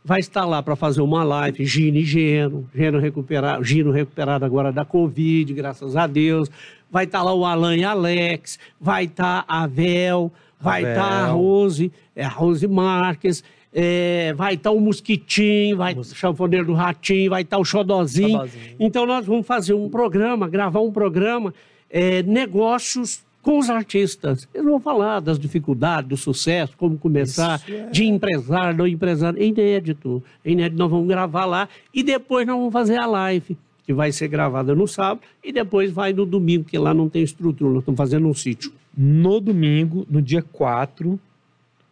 [0.08, 4.72] Vai estar lá para fazer uma live, Gino e Geno, Geno recuperado, Gino recuperado agora
[4.72, 6.50] da Covid, graças a Deus.
[6.90, 10.32] Vai estar lá o Alan e Alex, vai estar a Vel,
[10.62, 11.36] vai estar a Vel.
[11.36, 13.44] Rose, é, a Rose Marques,
[13.74, 18.30] é, vai estar o Mosquitinho, vai o Chanfoneiro do Ratinho, vai estar o Xodozinho.
[18.30, 18.76] Xodozinho.
[18.80, 21.54] Então nós vamos fazer um programa, gravar um programa,
[21.90, 24.48] é, negócios com os artistas.
[24.54, 29.42] Eles vão falar das dificuldades, do sucesso, como começar, é- de empresário, não empresário.
[29.42, 30.22] É inédito.
[30.44, 30.78] É inédito.
[30.78, 34.76] Nós vamos gravar lá e depois nós vamos fazer a live, que vai ser gravada
[34.76, 37.72] no sábado e depois vai no domingo, porque lá não tem estrutura.
[37.72, 38.72] Nós estamos fazendo um sítio.
[38.98, 41.18] No domingo, no dia 4,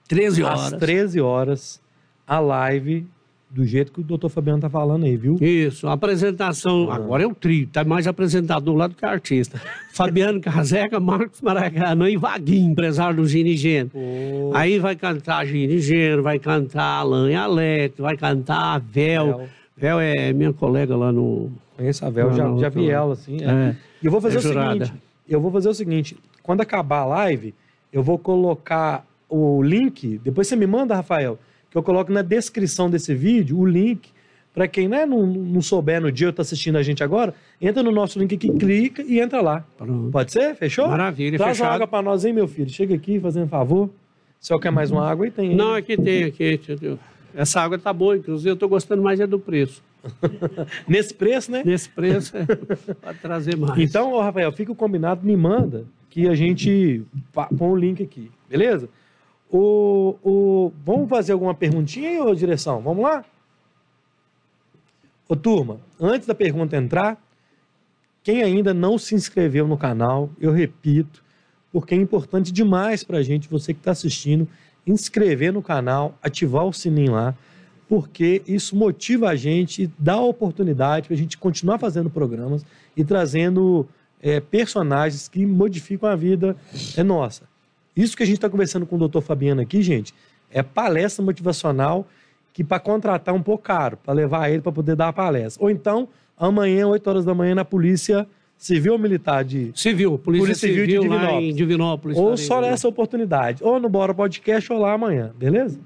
[0.08, 0.80] 13 às horas.
[0.80, 1.82] 13 horas,
[2.28, 3.06] a live
[3.56, 5.38] do jeito que o doutor Fabiano tá falando aí, viu?
[5.40, 9.62] Isso, a apresentação, agora é o trio, tá mais apresentador lá do que artista.
[9.94, 13.92] Fabiano Caseca, Marcos Maracanã e Vaguinho, empresário do Gino e Geno.
[14.54, 19.48] Aí vai cantar Gino e Geno, vai cantar Alan e Alex, vai cantar a Vel.
[19.78, 20.00] Vel.
[20.02, 21.50] É minha colega lá no...
[21.78, 23.38] Conheço a Vel, já, já vi ela, assim.
[23.42, 23.46] é.
[23.70, 23.76] É.
[24.04, 24.86] E eu vou fazer É o jurada.
[24.86, 27.54] seguinte: eu vou fazer o seguinte: quando acabar a live,
[27.92, 30.20] eu vou colocar o link.
[30.24, 31.40] Depois você me manda, Rafael,
[31.76, 34.10] que eu coloco na descrição desse vídeo o link
[34.54, 37.84] Para quem né, não, não souber no dia ou está assistindo a gente agora, entra
[37.84, 39.66] no nosso link aqui, clica e entra lá.
[39.78, 40.10] Pronto.
[40.10, 40.56] Pode ser?
[40.56, 40.88] Fechou?
[40.88, 41.76] Maravilha, Traz uma fechado.
[41.76, 42.70] água para nós, hein, meu filho?
[42.70, 43.90] Chega aqui, fazendo favor.
[44.40, 45.50] Se eu quer mais uma água, aí tem.
[45.50, 45.56] aí.
[45.56, 46.54] Não, aqui tem, aqui.
[46.54, 46.98] entendeu?
[47.36, 49.84] Essa água tá boa, inclusive eu estou gostando mais é do preço.
[50.88, 51.62] Nesse preço, né?
[51.66, 53.78] Nesse preço, é, pode trazer mais.
[53.78, 57.04] Então, Rafael, fica o combinado, me manda que a gente
[57.34, 58.88] põe o link aqui, beleza?
[59.52, 62.82] O, o, vamos fazer alguma perguntinha aí, ô direção?
[62.82, 63.24] Vamos lá?
[65.28, 67.18] Ô turma, antes da pergunta entrar,
[68.24, 71.24] quem ainda não se inscreveu no canal, eu repito,
[71.72, 74.48] porque é importante demais para a gente, você que está assistindo,
[74.86, 77.36] inscrever no canal, ativar o sininho lá,
[77.88, 82.66] porque isso motiva a gente e dá oportunidade para a gente continuar fazendo programas
[82.96, 83.88] e trazendo
[84.22, 86.56] é, personagens que modificam a vida
[86.98, 87.44] é nossa.
[87.96, 90.14] Isso que a gente está conversando com o doutor Fabiano aqui, gente,
[90.52, 92.08] é palestra motivacional
[92.54, 95.62] que para contratar é um pouco caro, para levar ele para poder dar a palestra.
[95.64, 98.26] Ou então, amanhã, 8 horas da manhã, na Polícia
[98.58, 99.72] Civil ou Militar de.
[99.76, 101.50] Civil, Polícia, Polícia Civil de Civil, lá Divinópolis.
[101.50, 102.18] em Divinópolis.
[102.18, 103.64] Ou só nessa oportunidade.
[103.64, 105.80] Ou no Bora Podcast ou lá amanhã, beleza?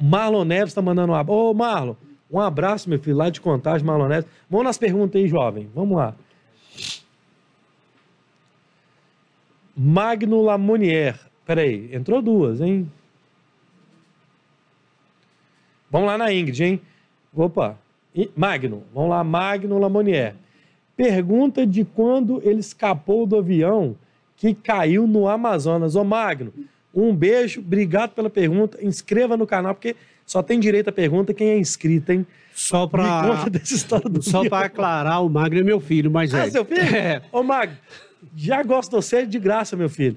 [0.00, 1.40] Marlon Neves está mandando um abraço.
[1.40, 1.94] Ô, Marlon,
[2.30, 4.28] um abraço, meu filho, lá de Contagem, Marlon Neves.
[4.50, 5.68] Vamos nas perguntas aí, jovem.
[5.74, 6.14] Vamos lá.
[9.80, 11.16] Magno Lamonier.
[11.46, 12.90] Peraí, entrou duas, hein?
[15.90, 16.80] Vamos lá na Ingrid, hein?
[17.34, 17.78] Opa.
[18.36, 18.82] Magno.
[18.92, 20.34] Vamos lá, Magno Lamonier.
[20.96, 23.96] Pergunta de quando ele escapou do avião
[24.36, 25.94] que caiu no Amazonas.
[25.94, 26.52] Ô, Magno,
[26.92, 28.84] um beijo, obrigado pela pergunta.
[28.84, 29.94] Inscreva no canal, porque
[30.26, 32.26] só tem direito à pergunta quem é inscrito, hein?
[32.52, 36.10] Só Me para conta dessa história do só para aclarar, o Magro é meu filho,
[36.10, 36.50] mas Ah, é.
[36.50, 36.80] seu filho?
[36.96, 37.22] É.
[37.30, 37.76] Ô, Magno,
[38.36, 40.16] já gosto de você de graça, meu filho.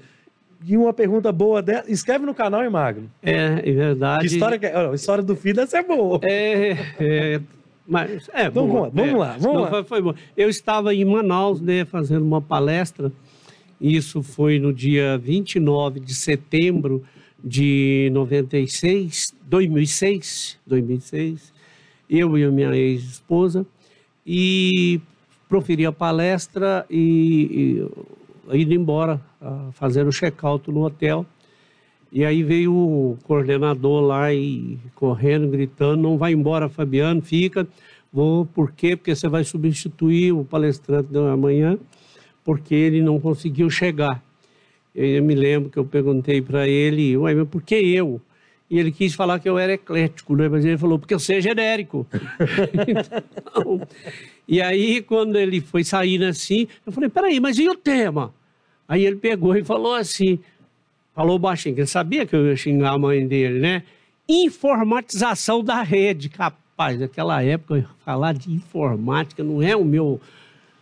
[0.64, 1.84] E uma pergunta boa dela.
[1.88, 3.10] Inscreve no canal, hein, Magno?
[3.22, 4.28] É, é verdade.
[4.28, 4.76] Que história que é?
[4.76, 6.20] Ó, A história do filho deve ser boa.
[6.22, 7.40] É, é,
[7.86, 9.16] mas é Então, boa, vamos- vamos é.
[9.16, 9.70] lá, vamos Não, lá.
[9.70, 10.14] Foi, foi bom.
[10.36, 13.10] Eu estava em Manaus, né, fazendo uma palestra.
[13.80, 17.02] Isso foi no dia 29 de setembro
[17.44, 21.52] de 96, 2006, 2006.
[22.08, 23.66] Eu e a minha ex-esposa
[24.24, 25.00] e
[25.52, 27.84] proferi a palestra e,
[28.50, 29.20] e indo embora,
[29.72, 31.26] fazendo o check-out no hotel.
[32.10, 37.68] E aí veio o coordenador lá e correndo, gritando, não vai embora, Fabiano, fica.
[38.10, 38.96] Vou, por quê?
[38.96, 41.78] Porque você vai substituir o palestrante da manhã,
[42.42, 44.22] porque ele não conseguiu chegar.
[44.94, 48.22] Eu me lembro que eu perguntei para ele, ué, mas por que eu?
[48.72, 50.48] E ele quis falar que eu era eclético, né?
[50.48, 52.06] mas ele falou, porque eu sei genérico.
[52.72, 53.86] então,
[54.48, 58.32] e aí, quando ele foi saindo assim, eu falei, peraí, mas e o tema?
[58.88, 60.38] Aí ele pegou e falou assim,
[61.14, 63.82] falou baixinho, que ele sabia que eu ia xingar a mãe dele, né?
[64.26, 66.30] Informatização da rede.
[66.30, 70.18] Capaz, naquela época, falar de informática não é o meu.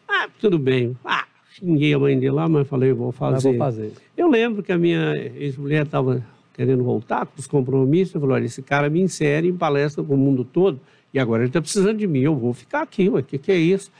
[0.09, 0.97] Ah, tudo bem.
[1.05, 1.25] Ah,
[1.59, 3.49] xinguei a mãe dele lá, mas falei, vou fazer.
[3.49, 3.93] vou fazer.
[4.17, 6.25] Eu lembro que a minha ex-mulher estava
[6.61, 8.15] querendo voltar com os compromissos.
[8.15, 10.79] Eu falei, olha, esse cara me insere em palestra para o mundo todo
[11.13, 12.21] e agora ele está precisando de mim.
[12.21, 13.91] Eu vou ficar aqui, o que, que é isso?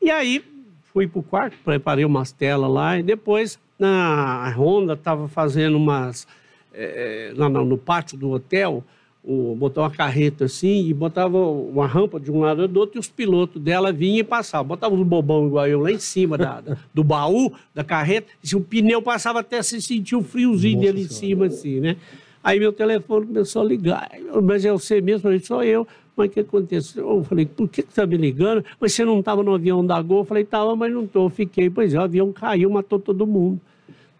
[0.00, 0.44] E aí
[0.92, 6.28] fui para o quarto, preparei umas telas lá e depois na Honda estava fazendo umas...
[6.72, 8.84] eh, lá no pátio do hotel,
[9.26, 13.00] o, botar uma carreta assim e botava uma rampa de um lado do outro e
[13.00, 14.68] os pilotos dela vinham e passavam.
[14.68, 18.54] Botava uns bobão igual eu lá em cima da, da- do baú da carreta e
[18.54, 21.96] o pneu passava até se sentir um friozinho Nossa dele em cima assim, né?
[22.44, 24.08] Aí meu telefone começou a ligar.
[24.44, 25.16] Mas é você mesmo?
[25.18, 25.86] Eu falei, sou eu.
[26.16, 27.10] Mas o que aconteceu?
[27.10, 28.64] Eu falei, por que que você está me ligando?
[28.80, 30.20] Mas você não estava no avião da Gol?
[30.20, 31.28] Eu falei, estava, mas não estou.
[31.28, 31.68] Fiquei.
[31.68, 33.60] Pois é, o avião caiu, matou todo mundo.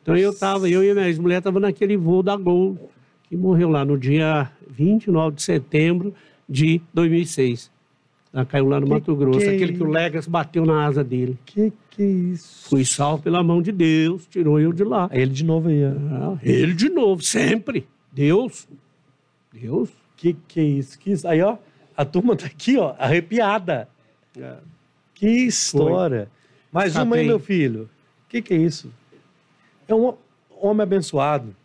[0.02, 2.90] Então eu estava, eu e a minha ex-mulher estava naquele voo da Gol,
[3.28, 6.14] que morreu lá no dia 29 de setembro
[6.48, 7.70] de 2006.
[8.32, 11.02] Ela caiu lá no Que Mato Grosso, que- aquele que o Legas bateu na asa
[11.02, 11.38] dele.
[11.46, 12.68] Que que é isso?
[12.68, 15.08] Fui salvo pela mão de Deus, tirou eu de lá.
[15.12, 16.34] Ele de novo aí, ó.
[16.34, 17.86] Ah, ele de novo, sempre.
[18.12, 18.68] Deus.
[19.52, 19.90] Deus.
[20.16, 20.98] Que que é isso?
[20.98, 21.26] Que isso?
[21.26, 21.56] Aí, ó,
[21.96, 23.88] a turma tá aqui, ó, arrepiada.
[25.14, 26.28] Que história.
[26.70, 27.88] Mais uma aí, meu filho.
[28.28, 28.92] Que que é isso?
[29.88, 30.12] É um
[30.60, 31.56] homem abençoado.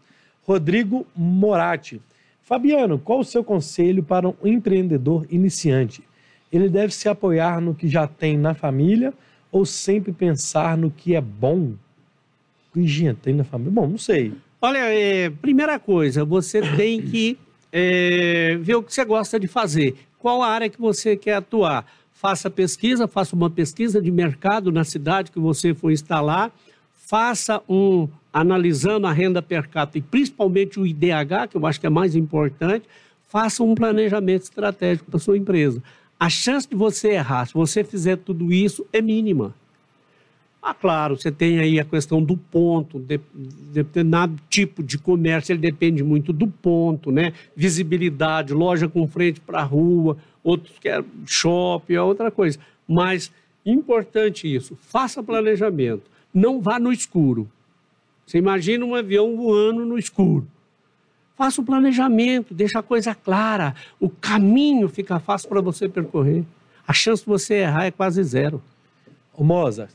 [0.52, 2.02] Rodrigo Moratti.
[2.44, 6.04] Fabiano, qual o seu conselho para um empreendedor iniciante?
[6.52, 9.14] Ele deve se apoiar no que já tem na família
[9.50, 11.74] ou sempre pensar no que é bom?
[12.68, 13.72] O que já tem na família?
[13.72, 14.34] Bom, não sei.
[14.62, 17.38] Olha, é, primeira coisa, você tem que
[17.72, 19.96] é, ver o que você gosta de fazer.
[20.20, 21.86] Qual a área que você quer atuar?
[22.12, 26.52] Faça pesquisa, faça uma pesquisa de mercado na cidade que você for instalar.
[26.94, 31.88] Faça um, analisando a renda per capita e principalmente o IDH, que eu acho que
[31.88, 32.88] é mais importante.
[33.28, 35.82] faça um planejamento estratégico para sua empresa.
[36.20, 39.56] A chance de você errar, se você fizer tudo isso, é mínima.
[40.62, 43.20] Ah, claro, você tem aí a questão do ponto, de,
[43.74, 47.34] determinado tipo de comércio, ele depende muito do ponto, né?
[47.56, 52.60] Visibilidade, loja com frente para a rua, outros querem shopping, é outra coisa.
[52.88, 53.32] Mas,
[53.66, 56.04] importante isso, faça planejamento.
[56.32, 57.50] Não vá no escuro.
[58.26, 60.48] Você imagina um avião voando no escuro.
[61.36, 63.76] Faça o planejamento, deixa a coisa clara.
[64.00, 66.44] O caminho fica fácil para você percorrer.
[66.88, 68.62] A chance de você errar é quase zero.
[69.34, 69.92] Ô Mozart,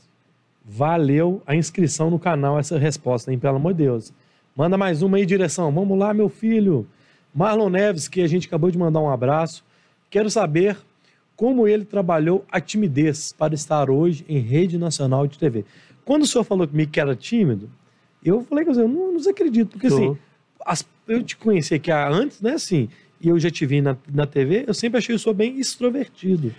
[0.65, 3.39] valeu a inscrição no canal, essa resposta, hein?
[3.39, 4.11] Pelo amor de Deus.
[4.55, 5.71] Manda mais uma aí, direção.
[5.71, 6.87] Vamos lá, meu filho.
[7.33, 9.63] Marlon Neves, que a gente acabou de mandar um abraço.
[10.09, 10.75] Quero saber
[11.35, 15.63] como ele trabalhou a timidez para estar hoje em rede nacional de TV.
[16.03, 17.69] Quando o senhor falou comigo que era tímido,
[18.29, 20.17] eu falei que eu não, não acredito, porque assim,
[20.65, 22.89] as, eu te conheci aqui antes, né, assim,
[23.21, 26.53] e eu já te vi na, na TV, eu sempre achei o senhor bem extrovertido.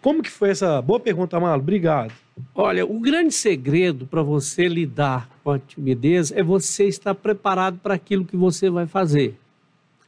[0.00, 1.62] Como que foi essa boa pergunta, Amalo?
[1.62, 2.12] Obrigado.
[2.54, 7.94] Olha, o grande segredo para você lidar com a timidez é você estar preparado para
[7.94, 9.38] aquilo que você vai fazer.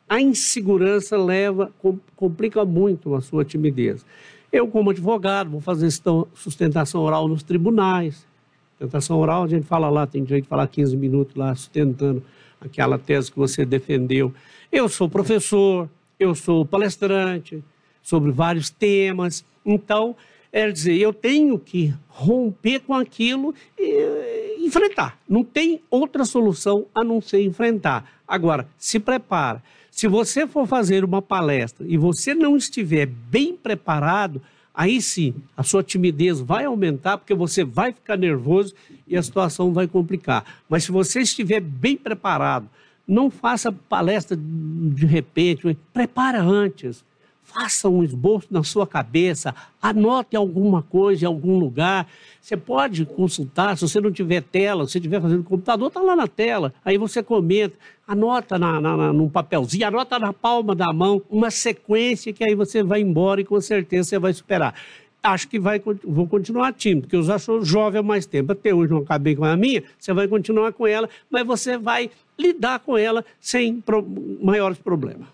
[0.08, 1.72] A insegurança leva,
[2.16, 4.04] complica muito a sua timidez.
[4.52, 5.88] Eu, como advogado, vou fazer
[6.34, 8.26] sustentação oral nos tribunais.
[8.74, 12.22] Sustentação oral, a gente fala lá, tem direito de falar 15 minutos lá, sustentando
[12.60, 14.34] aquela tese que você defendeu.
[14.72, 17.62] Eu sou professor, eu sou palestrante
[18.02, 19.44] sobre vários temas.
[19.64, 20.16] Então,
[20.52, 25.18] é dizer, eu tenho que romper com aquilo e enfrentar.
[25.28, 28.20] Não tem outra solução a não ser enfrentar.
[28.26, 29.62] Agora, se prepara.
[29.90, 34.42] Se você for fazer uma palestra e você não estiver bem preparado,
[34.74, 38.74] aí sim a sua timidez vai aumentar, porque você vai ficar nervoso
[39.06, 40.44] e a situação vai complicar.
[40.68, 42.68] Mas se você estiver bem preparado,
[43.06, 47.04] não faça palestra de repente, prepara antes
[47.44, 52.08] faça um esboço na sua cabeça, anote alguma coisa em algum lugar.
[52.40, 56.26] Você pode consultar, se você não tiver tela, se estiver fazendo computador, está lá na
[56.26, 56.74] tela.
[56.84, 57.76] Aí você comenta,
[58.08, 62.54] anota na, na, na, num papelzinho, anota na palma da mão uma sequência que aí
[62.54, 64.74] você vai embora e com certeza você vai superar.
[65.22, 68.52] Acho que vai, vou continuar tímido, porque eu já sou jovem há mais tempo.
[68.52, 72.10] Até hoje não acabei com a minha, você vai continuar com ela, mas você vai
[72.38, 74.04] lidar com ela sem pro,
[74.42, 75.26] maiores problemas.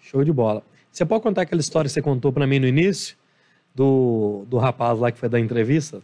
[0.00, 0.62] Show de bola.
[0.92, 3.16] Você pode contar aquela história que você contou para mim no início?
[3.74, 6.02] Do, do rapaz lá que foi da entrevista?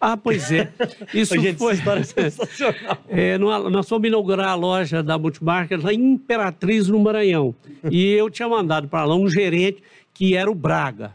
[0.00, 0.70] Ah, pois é.
[1.14, 1.74] Isso Gente, foi.
[1.74, 2.98] História é sensacional.
[3.08, 7.54] É, nós fomos inaugurar a loja da Multimarket lá em Imperatriz, no Maranhão.
[7.90, 9.82] E eu tinha mandado para lá um gerente
[10.12, 11.12] que era o Braga.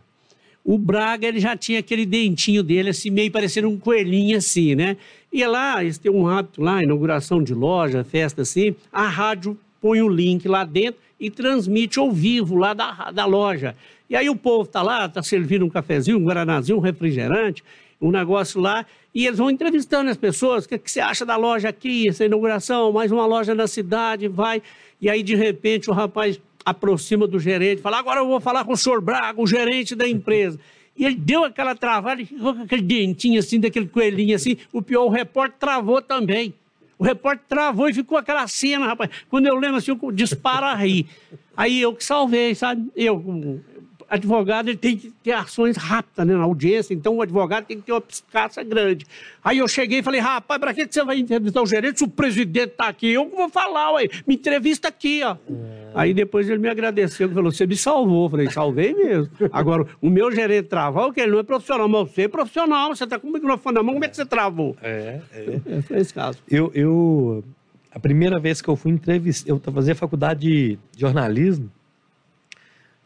[0.63, 4.97] O Braga, ele já tinha aquele dentinho dele, assim, meio parecendo um coelhinho, assim, né?
[5.31, 10.01] E lá, eles têm um hábito lá, inauguração de loja, festa assim, a rádio põe
[10.01, 13.75] o link lá dentro e transmite ao vivo lá da, da loja.
[14.09, 17.63] E aí o povo está lá, está servindo um cafezinho, um guaranazinho, um refrigerante,
[18.01, 21.35] um negócio lá, e eles vão entrevistando as pessoas, o que, que você acha da
[21.35, 24.61] loja aqui, essa inauguração, mais uma loja na cidade, vai.
[25.01, 28.73] E aí, de repente, o rapaz aproxima do gerente, fala, agora eu vou falar com
[28.73, 30.59] o senhor Braga, o gerente da empresa.
[30.95, 32.21] E ele deu aquela travada,
[32.63, 34.57] aquele dentinho assim, daquele coelhinho assim.
[34.71, 36.53] O pior, o repórter travou também.
[36.99, 39.09] O repórter travou e ficou aquela cena, rapaz.
[39.29, 41.07] Quando eu lembro assim, eu disparo a rir.
[41.55, 42.91] Aí eu que salvei, sabe?
[42.93, 43.63] Eu,
[44.09, 47.83] advogado, ele tem que ter ações rápidas né, na audiência, então o advogado tem que
[47.83, 49.05] ter uma piscaça grande.
[49.43, 52.07] Aí eu cheguei e falei, rapaz, para que você vai entrevistar o gerente se o
[52.09, 53.07] presidente está aqui?
[53.07, 55.37] Eu vou falar, ué, me entrevista aqui, ó.
[55.49, 55.78] É.
[55.93, 58.25] Aí depois ele me agradeceu e falou: Você me salvou.
[58.25, 59.29] Eu falei: Salvei mesmo.
[59.51, 61.21] Agora, o meu gerente travar, o que?
[61.21, 62.95] Ele não é profissional, mas você é profissional.
[62.95, 64.75] Você está com o microfone na mão, como é que você travou?
[64.81, 65.61] É, é.
[65.65, 66.39] é foi esse caso.
[66.49, 67.43] Eu, eu,
[67.91, 71.71] a primeira vez que eu fui entrevistar, eu fazia faculdade de jornalismo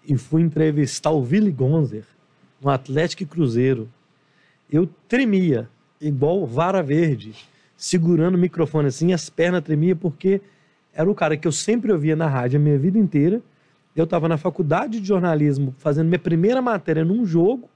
[0.08, 2.04] e fui entrevistar o Willy Gonzer
[2.62, 3.90] no Atlético e Cruzeiro.
[4.72, 5.70] Eu tremia,
[6.02, 7.34] igual vara verde,
[7.78, 10.42] segurando o microfone assim, as pernas tremiam porque
[10.94, 13.42] era o cara que eu sempre ouvia na rádio a minha vida inteira.
[13.96, 17.70] Eu estava na faculdade de jornalismo fazendo minha primeira matéria num jogo.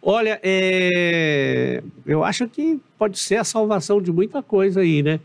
[0.01, 5.19] Olha, é, eu acho que pode ser a salvação de muita coisa aí, né?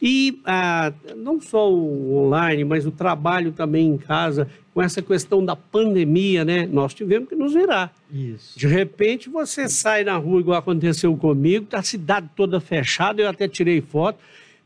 [0.00, 5.42] E ah, não só o online, mas o trabalho também em casa, com essa questão
[5.42, 6.66] da pandemia, né?
[6.66, 7.94] Nós tivemos que nos virar.
[8.12, 8.58] Isso.
[8.58, 13.28] De repente você sai na rua, igual aconteceu comigo, tá a cidade toda fechada, eu
[13.28, 14.18] até tirei foto.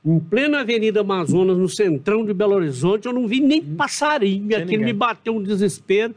[0.04, 4.46] Em plena Avenida Amazonas, no centrão de Belo Horizonte, eu não vi nem passarinho.
[4.46, 4.86] Tinha Aquilo ninguém.
[4.86, 6.14] me bateu um desespero.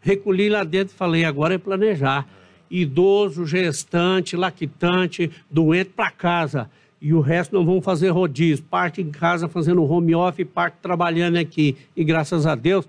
[0.00, 2.26] Recolhi lá dentro e falei: agora é planejar.
[2.70, 6.70] Idoso, gestante, lactante, doente para casa.
[7.00, 8.64] E o resto não vão fazer rodízio.
[8.64, 11.76] Parte em casa fazendo home office, parte trabalhando aqui.
[11.96, 12.86] E graças a Deus,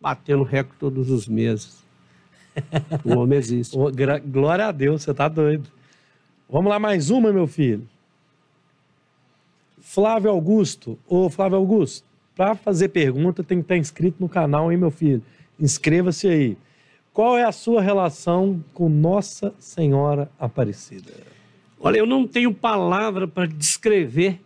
[0.00, 1.82] batendo recorde todos os meses.
[3.02, 3.76] O homem existe.
[4.26, 5.68] Glória a Deus, você tá doido.
[6.48, 7.88] Vamos lá, mais uma, meu filho.
[9.80, 10.98] Flávio Augusto.
[11.06, 12.06] Ô, Flávio Augusto,
[12.36, 15.22] para fazer pergunta tem que estar inscrito no canal, hein, meu filho?
[15.58, 16.58] Inscreva-se aí.
[17.12, 21.12] Qual é a sua relação com Nossa Senhora Aparecida?
[21.86, 24.40] Olha, eu não tenho palavra para descrever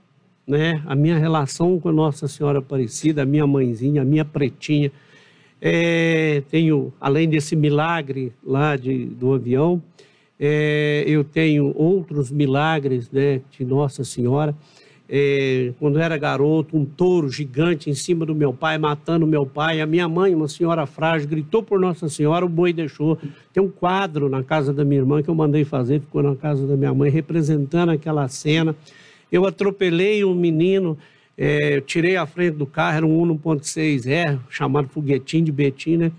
[0.45, 4.91] né, a minha relação com Nossa Senhora Aparecida, a minha mãezinha, a minha pretinha.
[5.63, 9.81] É, tenho, além desse milagre lá de, do avião,
[10.37, 14.53] é, eu tenho outros milagres né, de Nossa Senhora.
[15.11, 19.81] É, quando era garoto, um touro gigante em cima do meu pai, matando meu pai.
[19.81, 23.19] A minha mãe, uma senhora frágil, gritou por Nossa Senhora, o boi deixou.
[23.53, 26.67] Tem um quadro na casa da minha irmã que eu mandei fazer, ficou na casa
[26.67, 28.77] da minha mãe, representando aquela cena.
[29.33, 30.99] Eu atropelei um menino,
[31.39, 36.13] é, tirei a frente do carro, era um 1.6R, chamado foguetinho de Betim, né?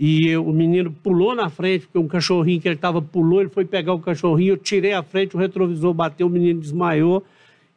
[0.00, 3.50] E eu- o menino pulou na frente, porque um cachorrinho que ele estava pulou, ele
[3.50, 7.22] foi pegar o cachorrinho, eu tirei a frente, o retrovisor bateu, o menino desmaiou,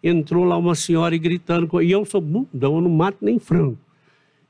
[0.07, 3.77] entrou lá uma senhora e gritando, e eu sou bundão, eu não mato nem frango.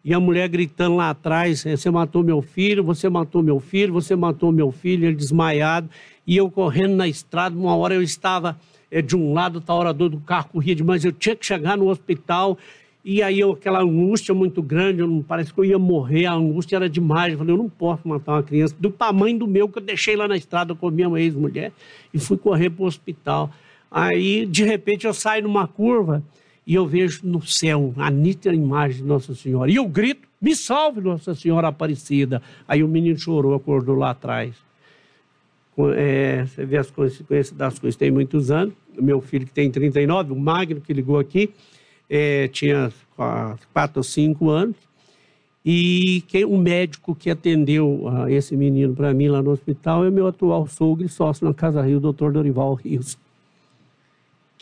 [0.04, 3.92] E a mulher gritando lá atrás: "Eh, Você matou meu filho, você matou meu filho,
[3.92, 5.90] você matou meu filho, ele desmaiado.
[6.26, 8.58] E eu correndo na estrada, uma hora eu estava
[8.90, 11.90] eh, de um lado, outra hora do carro corria demais, eu tinha que chegar no
[11.90, 12.58] hospital.
[13.04, 16.76] E aí eu, aquela angústia muito grande, eu parece que eu ia morrer, a angústia
[16.76, 17.34] era demais.
[17.34, 20.16] Eu falei: Eu não posso matar uma criança do tamanho do meu que eu deixei
[20.16, 21.72] lá na estrada com a minha ex-mulher
[22.14, 23.50] e fui correr para o hospital.
[23.90, 26.24] Aí, de repente, eu saio numa curva
[26.66, 29.72] e eu vejo no céu a nítida imagem de Nossa Senhora.
[29.72, 32.42] E eu grito, me salve, Nossa Senhora Aparecida.
[32.68, 34.56] Aí o menino chorou, acordou lá atrás.
[35.96, 37.96] É, você vê as consequências das coisas.
[37.96, 38.74] Tem muitos anos.
[38.98, 41.52] O meu filho, que tem 39, o Magno, que ligou aqui,
[42.10, 44.76] é, tinha qua- quatro ou cinco anos.
[45.64, 50.10] E quem, o médico que atendeu ah, esse menino para mim lá no hospital é
[50.10, 53.18] meu atual sogro e sócio na Casa Rio, o doutor Dorival Rios.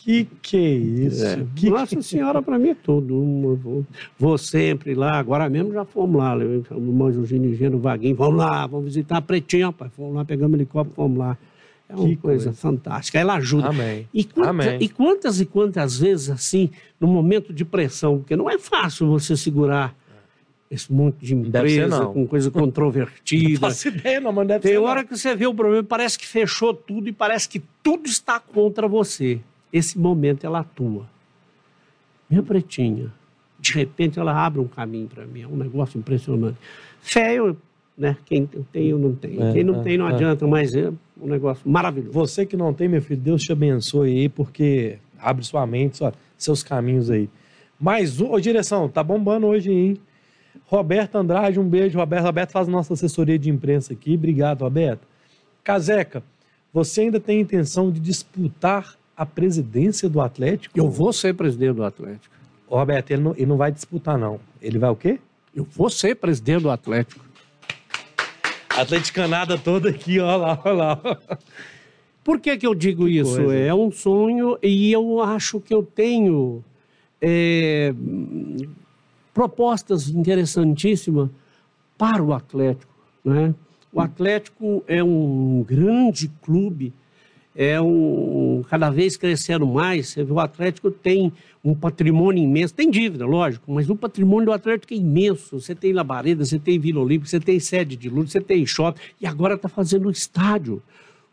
[0.06, 1.48] Que que é isso?
[1.56, 3.56] Que Nossa Senhora para mim é tudo.
[3.56, 3.84] Vou,
[4.16, 5.18] vou sempre lá.
[5.18, 6.36] Agora mesmo já fomos lá.
[6.36, 8.14] Eu, o irmão Jorginho Gênero Vaguinho.
[8.14, 9.90] Vamos lá, vamos visitar a Pretinha, rapaz.
[9.96, 11.36] Fomos lá, pegamos helicóptero, fomos lá.
[11.88, 12.52] É uma Que coisa, coisa.
[12.52, 13.18] fantástica.
[13.18, 13.66] Ela ajuda.
[13.70, 14.06] Amém.
[14.14, 14.78] E, quanta- Amém.
[14.80, 19.36] e quantas e quantas vezes, assim, no momento de pressão, porque não é fácil você
[19.36, 19.92] segurar
[20.70, 22.12] esse monte de empresa não.
[22.12, 23.58] com coisa Não controvertida.
[23.58, 25.08] faço ideia, não, mas deve Tem hora não.
[25.08, 28.86] que você vê o problema, parece que fechou tudo e parece que tudo está contra
[28.86, 29.40] você.
[29.76, 31.06] Esse momento ela atua.
[32.30, 33.12] Minha pretinha,
[33.60, 36.56] de repente ela abre um caminho para mim, é um negócio impressionante.
[37.00, 37.56] Fé, eu,
[37.96, 38.16] né?
[38.24, 39.42] Quem tem, eu não tenho.
[39.42, 40.14] É, Quem não é, tem, não é.
[40.14, 42.12] adianta, mas é um negócio maravilhoso.
[42.12, 46.10] Você que não tem, meu filho, Deus te abençoe aí, porque abre sua mente, só,
[46.38, 47.28] seus caminhos aí.
[47.78, 48.32] Mais um.
[48.32, 50.00] Ô, direção, tá bombando hoje, hein?
[50.64, 52.24] Roberto Andrade, um beijo, Roberto.
[52.24, 54.14] Roberto faz nossa assessoria de imprensa aqui.
[54.14, 55.06] Obrigado, Roberto.
[55.62, 56.22] Caseca,
[56.72, 60.78] você ainda tem intenção de disputar a presidência do Atlético?
[60.78, 62.34] Eu vou ser presidente do Atlético.
[62.68, 64.40] Ô, Roberto, ele não, ele não vai disputar, não.
[64.60, 65.18] Ele vai o quê?
[65.54, 67.24] Eu vou ser presidente do Atlético.
[68.68, 71.00] Atleticanada toda aqui, ó lá, ó lá.
[72.22, 73.36] Por que, que eu digo isso?
[73.36, 73.54] coisa.
[73.54, 76.62] É um sonho e eu acho que eu tenho
[77.22, 77.94] é,
[79.32, 81.30] propostas interessantíssimas
[81.96, 82.92] para o Atlético.
[83.24, 83.54] Né?
[83.92, 86.92] O Atlético é um grande clube
[87.56, 90.08] é um, cada vez crescendo mais.
[90.08, 91.32] Você vê, o Atlético tem
[91.64, 95.58] um patrimônio imenso, tem dívida, lógico, mas o patrimônio do Atlético é imenso.
[95.58, 99.00] Você tem Labareda, você tem Vila Olímpica, você tem sede de luz, você tem shopping,
[99.20, 100.82] e agora está fazendo o estádio.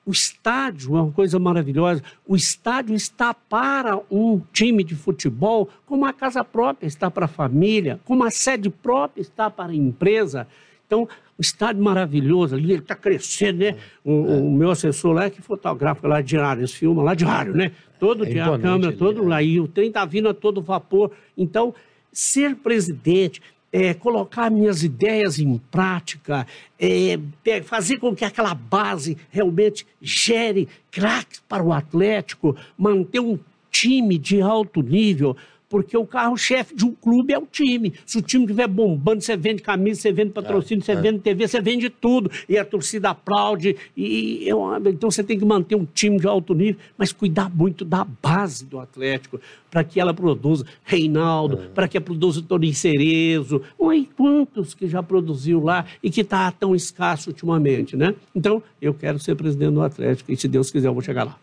[0.06, 2.04] O estádio é uma coisa maravilhosa.
[2.28, 7.28] O estádio está para um time de futebol, como a casa própria está para a
[7.28, 10.48] família, como a sede própria está para a empresa.
[10.86, 11.08] Então,
[11.38, 13.76] o estádio maravilhoso ali, ele está crescendo, né?
[14.04, 14.38] O, é.
[14.38, 17.72] o, meu assessor lá, é que fotografa lá diário, eles filmam lá diário, né?
[18.00, 19.28] Todo é dia, a câmera, todo é.
[19.28, 21.12] lá, e o trem está vindo a todo vapor.
[21.38, 21.74] Então,
[22.12, 26.46] ser presidente, é, colocar minhas ideias em prática,
[26.80, 27.18] é,
[27.64, 33.40] fazer com que aquela base realmente gere craques para o Atlético, manter um
[33.72, 35.36] time de alto nível,
[35.74, 37.96] porque o carro-chefe de um clube é o time.
[38.06, 41.02] Se o time estiver bombando, você vende camisa, você vende patrocínio, é, você é.
[41.02, 42.30] vende TV, você vende tudo.
[42.48, 43.76] E a torcida aplaude.
[43.98, 44.48] E,
[44.86, 48.66] então você tem que manter um time de alto nível, mas cuidar muito da base
[48.66, 51.68] do Atlético, para que ela produza Reinaldo, é.
[51.70, 56.52] para que ela produza Toninho Cerezo, e quantos que já produziu lá e que está
[56.52, 58.14] tão escasso ultimamente, né?
[58.36, 61.36] Então, eu quero ser presidente do Atlético e se Deus quiser eu vou chegar lá.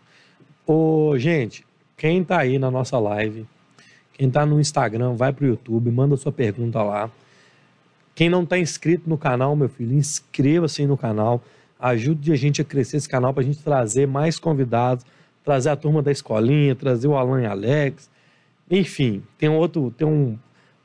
[0.65, 1.65] Ô, gente,
[1.97, 3.45] quem está aí na nossa live
[4.27, 7.09] está no Instagram, vai para o YouTube, manda sua pergunta lá.
[8.13, 11.41] Quem não está inscrito no canal, meu filho, inscreva-se no canal.
[11.79, 15.05] Ajude a gente a crescer esse canal para a gente trazer mais convidados,
[15.43, 18.09] trazer a turma da escolinha, trazer o Alan e Alex.
[18.69, 20.37] Enfim, tem outro, tem um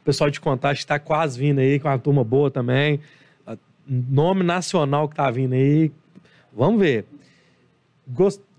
[0.05, 3.01] pessoal de contagem que está quase vindo aí, com uma turma boa também.
[3.87, 5.93] Nome nacional que está vindo aí.
[6.57, 7.05] Vamos ver.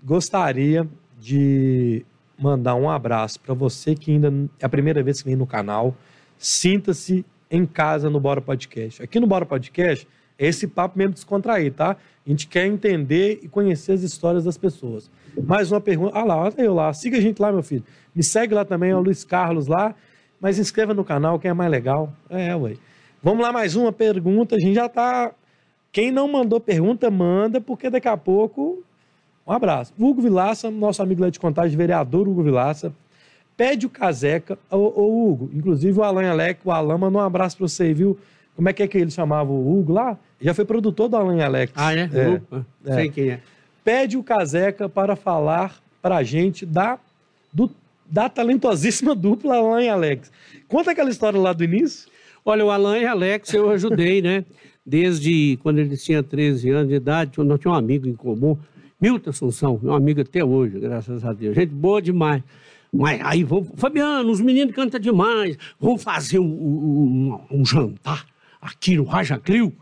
[0.04, 0.86] Gostaria
[1.18, 2.04] de
[2.38, 5.94] mandar um abraço para você que ainda é a primeira vez que vem no canal.
[6.38, 9.02] Sinta-se em casa no Bora Podcast.
[9.02, 10.06] Aqui no Bora Podcast
[10.38, 11.96] é esse papo mesmo descontraído, tá?
[12.24, 15.10] A gente quer entender e conhecer as histórias das pessoas.
[15.42, 16.16] Mais uma pergunta.
[16.16, 16.92] Ah lá, olha eu lá.
[16.92, 17.82] Siga a gente lá, meu filho.
[18.14, 19.94] Me segue lá também, é o Luiz Carlos lá.
[20.40, 22.12] Mas inscreva no canal, que é mais legal.
[22.30, 22.74] É, ué.
[23.20, 24.54] Vamos lá, mais uma pergunta.
[24.54, 25.32] A gente já tá.
[25.90, 28.84] Quem não mandou pergunta, manda, porque daqui a pouco
[29.48, 29.94] um abraço.
[29.98, 32.92] Hugo Vilaça, nosso amigo lá de contagem, vereador Hugo Vilaça,
[33.56, 34.58] pede o caseca.
[34.70, 38.18] Ô, ô Hugo, inclusive o Alan Alec, o Alan mandou um abraço para você, viu?
[38.54, 40.18] Como é que é que ele chamava o Hugo lá?
[40.40, 41.72] Já foi produtor do Alan Alex.
[41.74, 42.10] Ah, é?
[42.12, 42.66] é, Hugo?
[42.84, 42.94] é.
[42.94, 43.40] Sei quem é.
[43.82, 46.98] Pede o caseca para falar para a gente da,
[47.52, 47.70] do,
[48.04, 50.30] da talentosíssima dupla Alan e Alex.
[50.68, 52.08] Conta aquela história lá do início.
[52.44, 54.44] Olha, o Alan e Alex eu ajudei, né?
[54.84, 58.56] Desde quando ele tinha 13 anos de idade, nós tínhamos um amigo em comum,
[59.00, 61.54] Milton Assunção, meu amigo até hoje, graças a Deus.
[61.54, 62.42] Gente boa demais.
[62.92, 65.56] Mas aí vamos, Fabiano, os meninos cantam demais.
[65.78, 68.26] Vamos fazer um, um, um jantar
[68.60, 69.72] aqui no Raja Crio.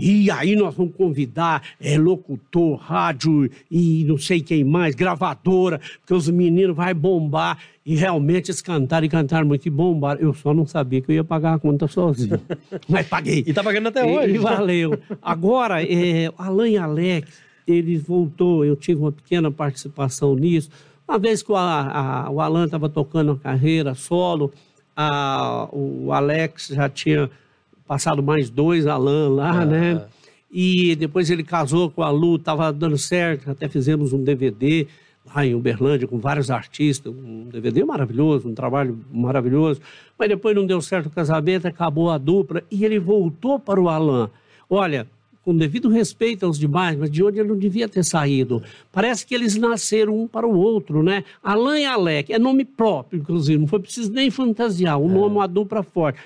[0.00, 6.14] E aí nós vamos convidar é, locutor, rádio e não sei quem mais, gravadora, porque
[6.14, 7.58] os meninos vão bombar.
[7.86, 10.20] E realmente eles cantaram e cantaram muito e bombaram.
[10.20, 12.40] Eu só não sabia que eu ia pagar a conta sozinho.
[12.88, 13.44] Mas paguei.
[13.46, 14.32] E tá pagando até hoje.
[14.32, 14.98] E, e valeu.
[15.20, 20.70] Agora, é, Alan e Alex ele voltou, eu tive uma pequena participação nisso.
[21.06, 24.52] Uma vez que o, a, o Alan estava tocando a carreira solo,
[24.96, 27.30] a, o Alex já tinha
[27.86, 30.06] passado mais dois Alan lá, ah, né?
[30.50, 34.86] E depois ele casou com a Lu, estava dando certo, até fizemos um DVD
[35.34, 39.80] lá em Uberlândia com vários artistas, um DVD maravilhoso, um trabalho maravilhoso.
[40.18, 43.88] Mas depois não deu certo o casamento, acabou a dupla e ele voltou para o
[43.88, 44.30] Alan.
[44.68, 45.06] Olha,
[45.44, 48.62] com devido respeito aos demais, mas de onde ele não devia ter saído.
[48.90, 51.24] Parece que eles nasceram um para o outro, né?
[51.42, 55.12] Alain e Alec, é nome próprio, inclusive, não foi preciso nem fantasiar, o é.
[55.12, 56.18] nome, uma dupla forte.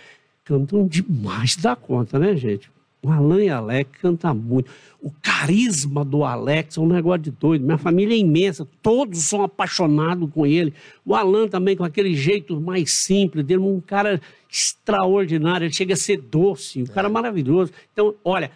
[0.44, 2.70] Cantam demais da conta, né, gente?
[3.02, 4.70] O Alain e Alec cantam muito.
[5.00, 7.64] O carisma do Alex é um negócio de doido.
[7.64, 10.74] Minha família é imensa, todos são apaixonados com ele.
[11.06, 15.66] O Alan também, com aquele jeito mais simples dele, um cara extraordinário.
[15.66, 17.10] Ele chega a ser doce, um cara é.
[17.10, 17.70] maravilhoso.
[17.92, 18.50] Então, olha,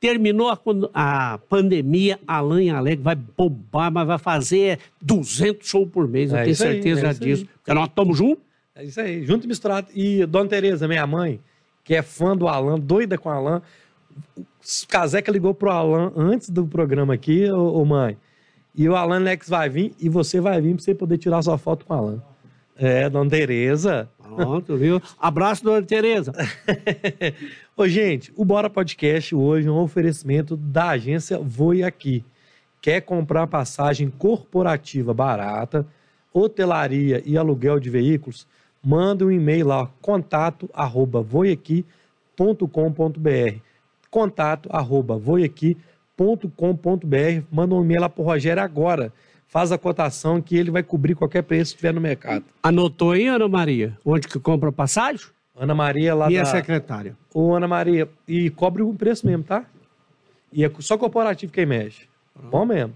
[0.00, 0.58] Terminou a,
[0.94, 6.38] a pandemia, Alan e Alegre vai bombar, mas vai fazer 200 shows por mês, eu
[6.38, 7.42] é tenho certeza aí, é disso.
[7.42, 7.50] Aí.
[7.56, 8.44] Porque nós estamos juntos.
[8.76, 9.88] É isso aí, junto e misturado.
[9.92, 11.40] E Dona Tereza, minha mãe,
[11.82, 13.60] que é fã do Alan, doida com o Alan,
[14.36, 14.44] o
[14.86, 18.16] Caseca ligou pro Alan antes do programa aqui, ô, ô mãe.
[18.74, 21.58] E o Alan Lex vai vir e você vai vir para você poder tirar sua
[21.58, 22.22] foto com o Alan.
[22.76, 24.08] É, Dona Tereza.
[24.34, 25.00] Pronto, viu?
[25.18, 26.32] Abraço, Dona Tereza.
[27.76, 32.24] Ô, gente, o Bora Podcast hoje é um oferecimento da agência Voe Aqui.
[32.80, 35.86] Quer comprar passagem corporativa barata,
[36.32, 38.46] hotelaria e aluguel de veículos?
[38.84, 41.84] Manda um e-mail lá, contato arroba voiaqui.com.br
[44.10, 49.12] contato arroba voiaqui.com.br Manda um e-mail lá pro Rogério agora
[49.48, 52.44] faz a cotação que ele vai cobrir qualquer preço que tiver no mercado.
[52.62, 53.98] Anotou aí, Ana Maria?
[54.04, 55.26] Onde que compra passagem?
[55.56, 56.50] Ana Maria lá Minha da...
[56.50, 57.16] secretária.
[57.34, 59.64] Ô, Ana Maria, e cobre o preço mesmo, tá?
[60.52, 62.06] E é só corporativo quem mexe.
[62.50, 62.94] Bom mesmo.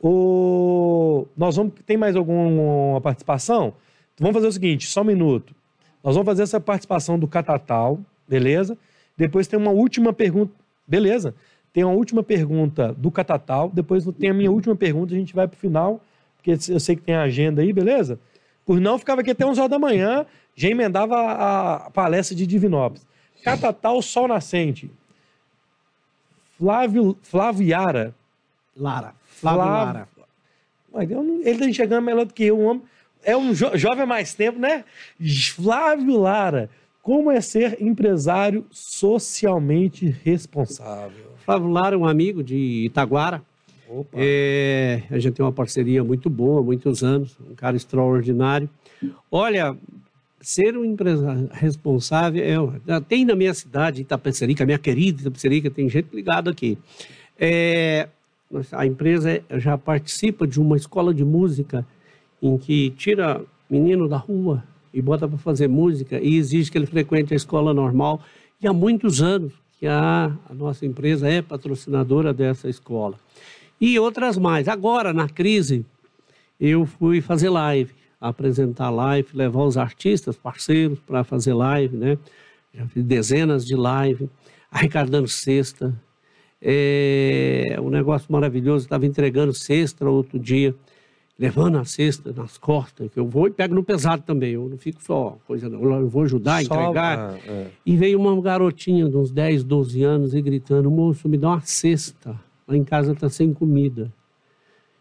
[0.00, 1.26] O...
[1.36, 1.74] Nós vamos...
[1.84, 3.74] Tem mais alguma participação?
[4.14, 5.54] Então, vamos fazer o seguinte, só um minuto.
[6.02, 8.78] Nós vamos fazer essa participação do Catatal, beleza?
[9.16, 10.52] Depois tem uma última pergunta,
[10.86, 11.34] beleza?
[11.72, 15.48] Tem uma última pergunta do Catatal, depois tem a minha última pergunta, a gente vai
[15.48, 16.00] pro final,
[16.36, 18.18] porque eu sei que tem a agenda aí, beleza?
[18.66, 22.46] Por não, ficava aqui até 11 horas da manhã, já emendava a, a palestra de
[22.46, 23.06] Divinópolis.
[23.42, 24.90] Catatal Sol Nascente.
[26.58, 28.14] Flávio, Flávio Yara.
[28.76, 29.14] Lara.
[29.24, 30.08] Flávio Flávio- Lara.
[30.92, 32.82] Mas não- ele tá enxergando melhor do que eu, um homem.
[33.24, 34.84] É um jo- jovem há mais tempo, né?
[35.54, 36.68] Flávio Lara.
[37.00, 41.31] Como é ser empresário socialmente responsável?
[41.44, 43.42] Flávio Lara é um amigo de Itaguara.
[43.88, 44.10] Opa.
[44.14, 48.68] É, a gente tem uma parceria muito boa, há muitos anos, um cara extraordinário.
[49.30, 49.76] Olha,
[50.40, 52.42] ser um empresário responsável,
[52.86, 56.78] é, tem na minha cidade, Itapecerica, minha querida Itapecerica, tem gente ligada aqui.
[57.38, 58.08] É,
[58.72, 61.86] a empresa já participa de uma escola de música
[62.40, 66.86] em que tira menino da rua e bota para fazer música e exige que ele
[66.86, 68.20] frequente a escola normal.
[68.60, 69.52] E há muitos anos
[69.82, 73.16] que a, a nossa empresa é patrocinadora dessa escola.
[73.80, 74.68] E outras mais.
[74.68, 75.84] Agora, na crise,
[76.60, 82.16] eu fui fazer live, apresentar live, levar os artistas, parceiros, para fazer live, né?
[82.72, 84.30] Já fiz dezenas de live,
[84.70, 85.92] arrecadando cesta.
[86.62, 88.84] É um negócio maravilhoso.
[88.84, 90.76] Estava entregando cesta outro dia,
[91.42, 94.52] levando a cesta nas costas, que eu vou e pego no pesado também.
[94.52, 95.82] Eu não fico só coisa, não.
[96.00, 97.18] Eu vou ajudar, a Só- entregar.
[97.18, 97.66] ah, é.
[97.84, 101.60] E veio uma garotinha de uns 10, 12 anos e gritando: Moço, me dá uma
[101.60, 102.38] cesta.
[102.66, 104.12] Lá em casa está sem comida.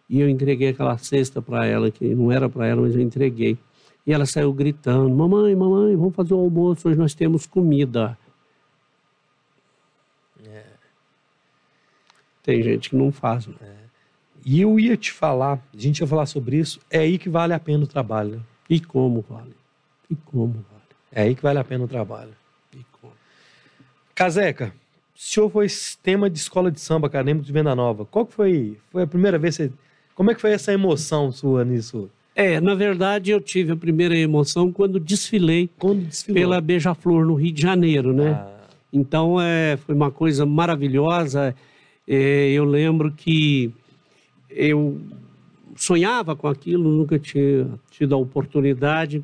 [0.09, 3.55] E eu entreguei aquela cesta para ela, que não era para ela, mas eu entreguei.
[4.05, 8.17] E ela saiu gritando: Mamãe, mamãe, vamos fazer o almoço, hoje nós temos comida.
[12.43, 13.45] Tem gente que não faz.
[13.45, 13.80] né?
[14.45, 17.53] E eu ia te falar, a gente ia falar sobre isso, é aí que vale
[17.53, 18.31] a pena o trabalho.
[18.37, 18.39] né?
[18.69, 19.53] E como vale?
[20.09, 20.83] E como vale?
[21.11, 22.31] É aí que vale a pena o trabalho.
[22.73, 23.13] E como?
[24.15, 24.73] Caseca,
[25.15, 25.67] o senhor foi
[26.01, 28.05] tema de escola de samba acadêmico de Venda Nova.
[28.05, 28.77] Qual que foi?
[28.91, 29.71] Foi a primeira vez que você...
[30.15, 32.09] Como é que foi essa emoção sua nisso?
[32.35, 36.39] É, na verdade, eu tive a primeira emoção quando desfilei Quando desfilou?
[36.41, 38.31] pela Beija-Flor no Rio de Janeiro, né?
[38.31, 38.57] Ah,
[38.93, 41.55] Então, é, foi uma coisa maravilhosa.
[42.07, 43.73] É, eu lembro que
[44.53, 44.99] eu
[45.75, 49.23] sonhava com aquilo, nunca tinha tido a oportunidade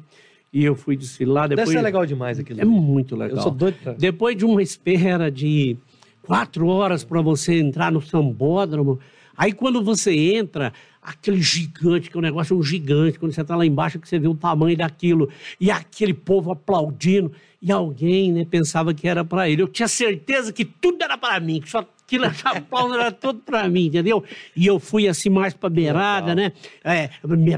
[0.51, 1.47] e eu fui desfilar.
[1.47, 2.61] deve Depois, ser legal demais aquilo.
[2.61, 3.37] É muito legal.
[3.37, 3.93] Eu sou doido pra...
[3.93, 5.77] Depois de uma espera de
[6.23, 8.99] quatro horas para você entrar no sambódromo,
[9.35, 13.55] aí quando você entra, aquele gigante, que é um negócio um gigante, quando você está
[13.55, 18.45] lá embaixo, que você vê o tamanho daquilo, e aquele povo aplaudindo, e alguém né,
[18.49, 19.61] pensava que era para ele.
[19.61, 23.39] Eu tinha certeza que tudo era para mim, que só aquilo essa pausa era tudo
[23.45, 24.23] para mim, entendeu?
[24.55, 26.53] E eu fui assim mais para beirada, né?
[26.83, 27.09] É,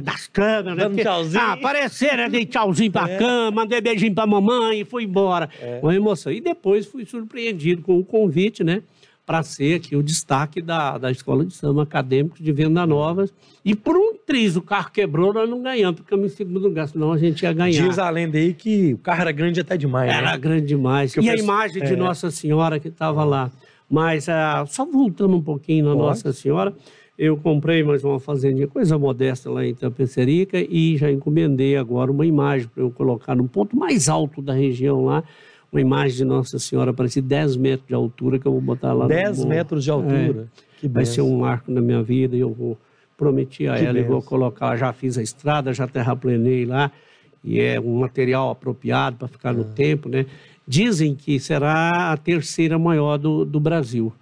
[0.02, 0.84] das câmeras, né?
[0.84, 1.43] Dando Porque- tchauzinho.
[1.43, 2.28] Ah, aparecer, né?
[2.28, 5.50] Dei tchauzinho pra cama, mandei beijinho pra mamãe e fui embora.
[5.84, 6.32] Uma emoção.
[6.32, 8.82] E depois fui surpreendido com o convite, né?
[9.24, 13.32] Para ser aqui o destaque da, da Escola de Samba Acadêmicos de Venda Novas.
[13.64, 17.14] E por um triz, o carro quebrou, nós não ganhamos, ficamos em segundo lugar, senão
[17.14, 17.88] a gente ia ganhar.
[17.88, 20.38] Diz a lenda aí que o carro era grande até demais, Era né?
[20.39, 21.14] grande demais.
[21.14, 21.95] Que o E a pessoal- imagem de é.
[21.95, 23.52] Nossa Senhora que estava lá.
[23.90, 26.02] Mas ah, só voltando um pouquinho na Pode.
[26.08, 26.74] Nossa Senhora,
[27.18, 32.26] eu comprei mais uma fazendinha, coisa modesta lá em Tapecerica, e já encomendei agora uma
[32.26, 35.24] imagem para eu colocar no ponto mais alto da região lá.
[35.72, 39.04] Uma imagem de Nossa Senhora, parece 10 metros de altura, que eu vou botar lá
[39.04, 39.50] no 10 morro.
[39.50, 40.47] metros de altura.
[40.80, 41.13] Que Vai benção.
[41.13, 42.78] ser um marco na minha vida e eu vou
[43.18, 44.78] prometi a Que ela e vou colocar.
[44.78, 46.89] Já fiz a estrada, já terraplenei lá
[47.43, 49.54] e é um material apropriado para ficar Ah.
[49.54, 50.26] no tempo, né?
[50.70, 54.13] Dizem que será a terceira maior do, do Brasil.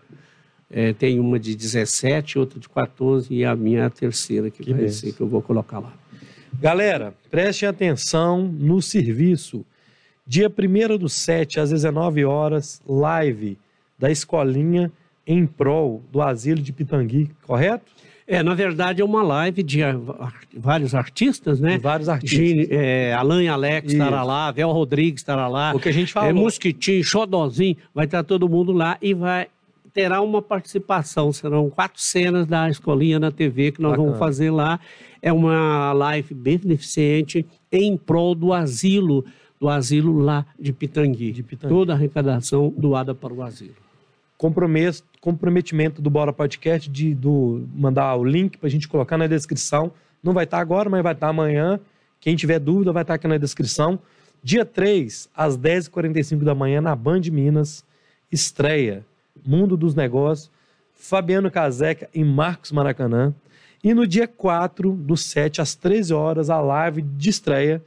[0.71, 4.63] É, tem uma de 17, outra de 14 e a minha é a terceira que,
[4.63, 5.91] Que vai ser que eu vou colocar lá.
[6.53, 9.65] Galera, prestem atenção no serviço.
[10.25, 13.57] Dia 1 do 7 às 19 horas, live
[13.99, 14.89] da escolinha
[15.27, 17.91] em prol do asilo de Pitangui, correto?
[18.27, 19.79] É, na verdade é uma live de
[20.53, 21.77] vários artistas, né?
[21.77, 22.37] De vários artistas.
[22.37, 25.73] Gine, é, Alan Alex estará lá, Vel Rodrigues estará lá.
[25.73, 26.29] O que a gente falou.
[26.29, 29.47] É, Mosquitinho, Xodozinho, vai estar todo mundo lá e vai
[29.93, 31.31] terá uma participação.
[31.31, 34.09] Serão quatro cenas da escolinha na TV que nós Bacana.
[34.09, 34.79] vamos fazer lá.
[35.21, 39.25] É uma live beneficente em prol do asilo,
[39.59, 41.31] do asilo lá de Pitangui.
[41.31, 41.73] De Pitangui.
[41.73, 43.86] Toda a arrecadação doada para o asilo.
[44.37, 49.91] Comprometimento do Bora Podcast de do, mandar o link para a gente colocar na descrição.
[50.21, 51.79] Não vai estar agora, mas vai estar amanhã.
[52.19, 53.99] Quem tiver dúvida vai estar aqui na descrição.
[54.43, 57.83] Dia 3, às 10h45 da manhã, na Band Minas,
[58.31, 59.05] estreia
[59.45, 60.51] Mundo dos Negócios,
[60.93, 63.33] Fabiano Caseca e Marcos Maracanã.
[63.83, 67.83] E no dia 4 do 7, às 13 horas, a live de estreia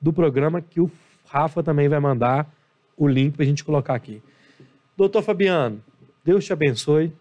[0.00, 0.90] do programa que o
[1.26, 2.52] Rafa também vai mandar
[2.96, 4.22] o link para a gente colocar aqui.
[4.96, 5.82] Doutor Fabiano,
[6.24, 7.12] Deus te abençoe.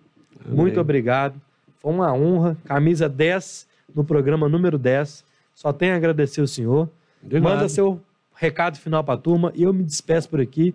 [0.45, 0.55] Amém.
[0.55, 1.39] Muito obrigado.
[1.79, 2.57] Foi uma honra.
[2.65, 5.23] Camisa 10 no programa número 10.
[5.53, 6.89] Só tenho a agradecer o senhor.
[7.21, 7.51] Obrigado.
[7.51, 8.01] Manda seu
[8.35, 10.73] recado final para a turma e eu me despeço por aqui.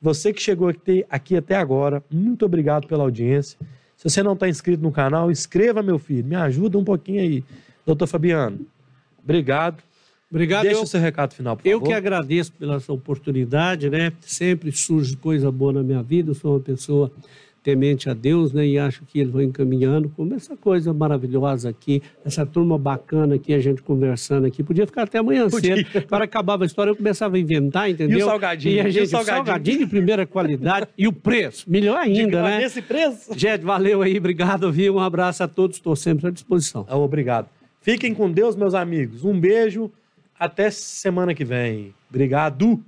[0.00, 3.58] Você que chegou aqui, até agora, muito obrigado pela audiência.
[3.96, 6.24] Se você não está inscrito no canal, inscreva, meu filho.
[6.24, 7.44] Me ajuda um pouquinho aí.
[7.84, 8.60] Doutor Fabiano,
[9.22, 9.82] obrigado.
[10.30, 10.62] Obrigado.
[10.62, 11.84] Deixa eu, o seu recado final, por eu favor.
[11.84, 14.12] Eu que agradeço pela sua oportunidade, né?
[14.20, 16.30] Sempre surge coisa boa na minha vida.
[16.30, 17.10] Eu sou uma pessoa
[17.62, 18.66] temente a Deus, né?
[18.66, 23.52] E acho que ele vai encaminhando como essa coisa maravilhosa aqui, essa turma bacana aqui,
[23.52, 24.62] a gente conversando aqui.
[24.62, 25.76] Podia ficar até amanhã Podia.
[25.76, 26.06] cedo.
[26.06, 28.18] Para acabava a história, eu começava a inventar, entendeu?
[28.18, 28.74] E o salgadinho?
[28.74, 29.46] E a gente, e o salgadinho?
[29.46, 32.62] salgadinho de primeira qualidade e o preço, melhor ainda, né?
[32.62, 33.36] Esse preço?
[33.36, 34.96] Gente, valeu aí, obrigado, viu?
[34.96, 36.86] Um abraço a todos, estou sempre à disposição.
[36.88, 37.48] Ah, obrigado.
[37.82, 39.24] Fiquem com Deus, meus amigos.
[39.24, 39.90] Um beijo,
[40.38, 41.94] até semana que vem.
[42.08, 42.82] Obrigado.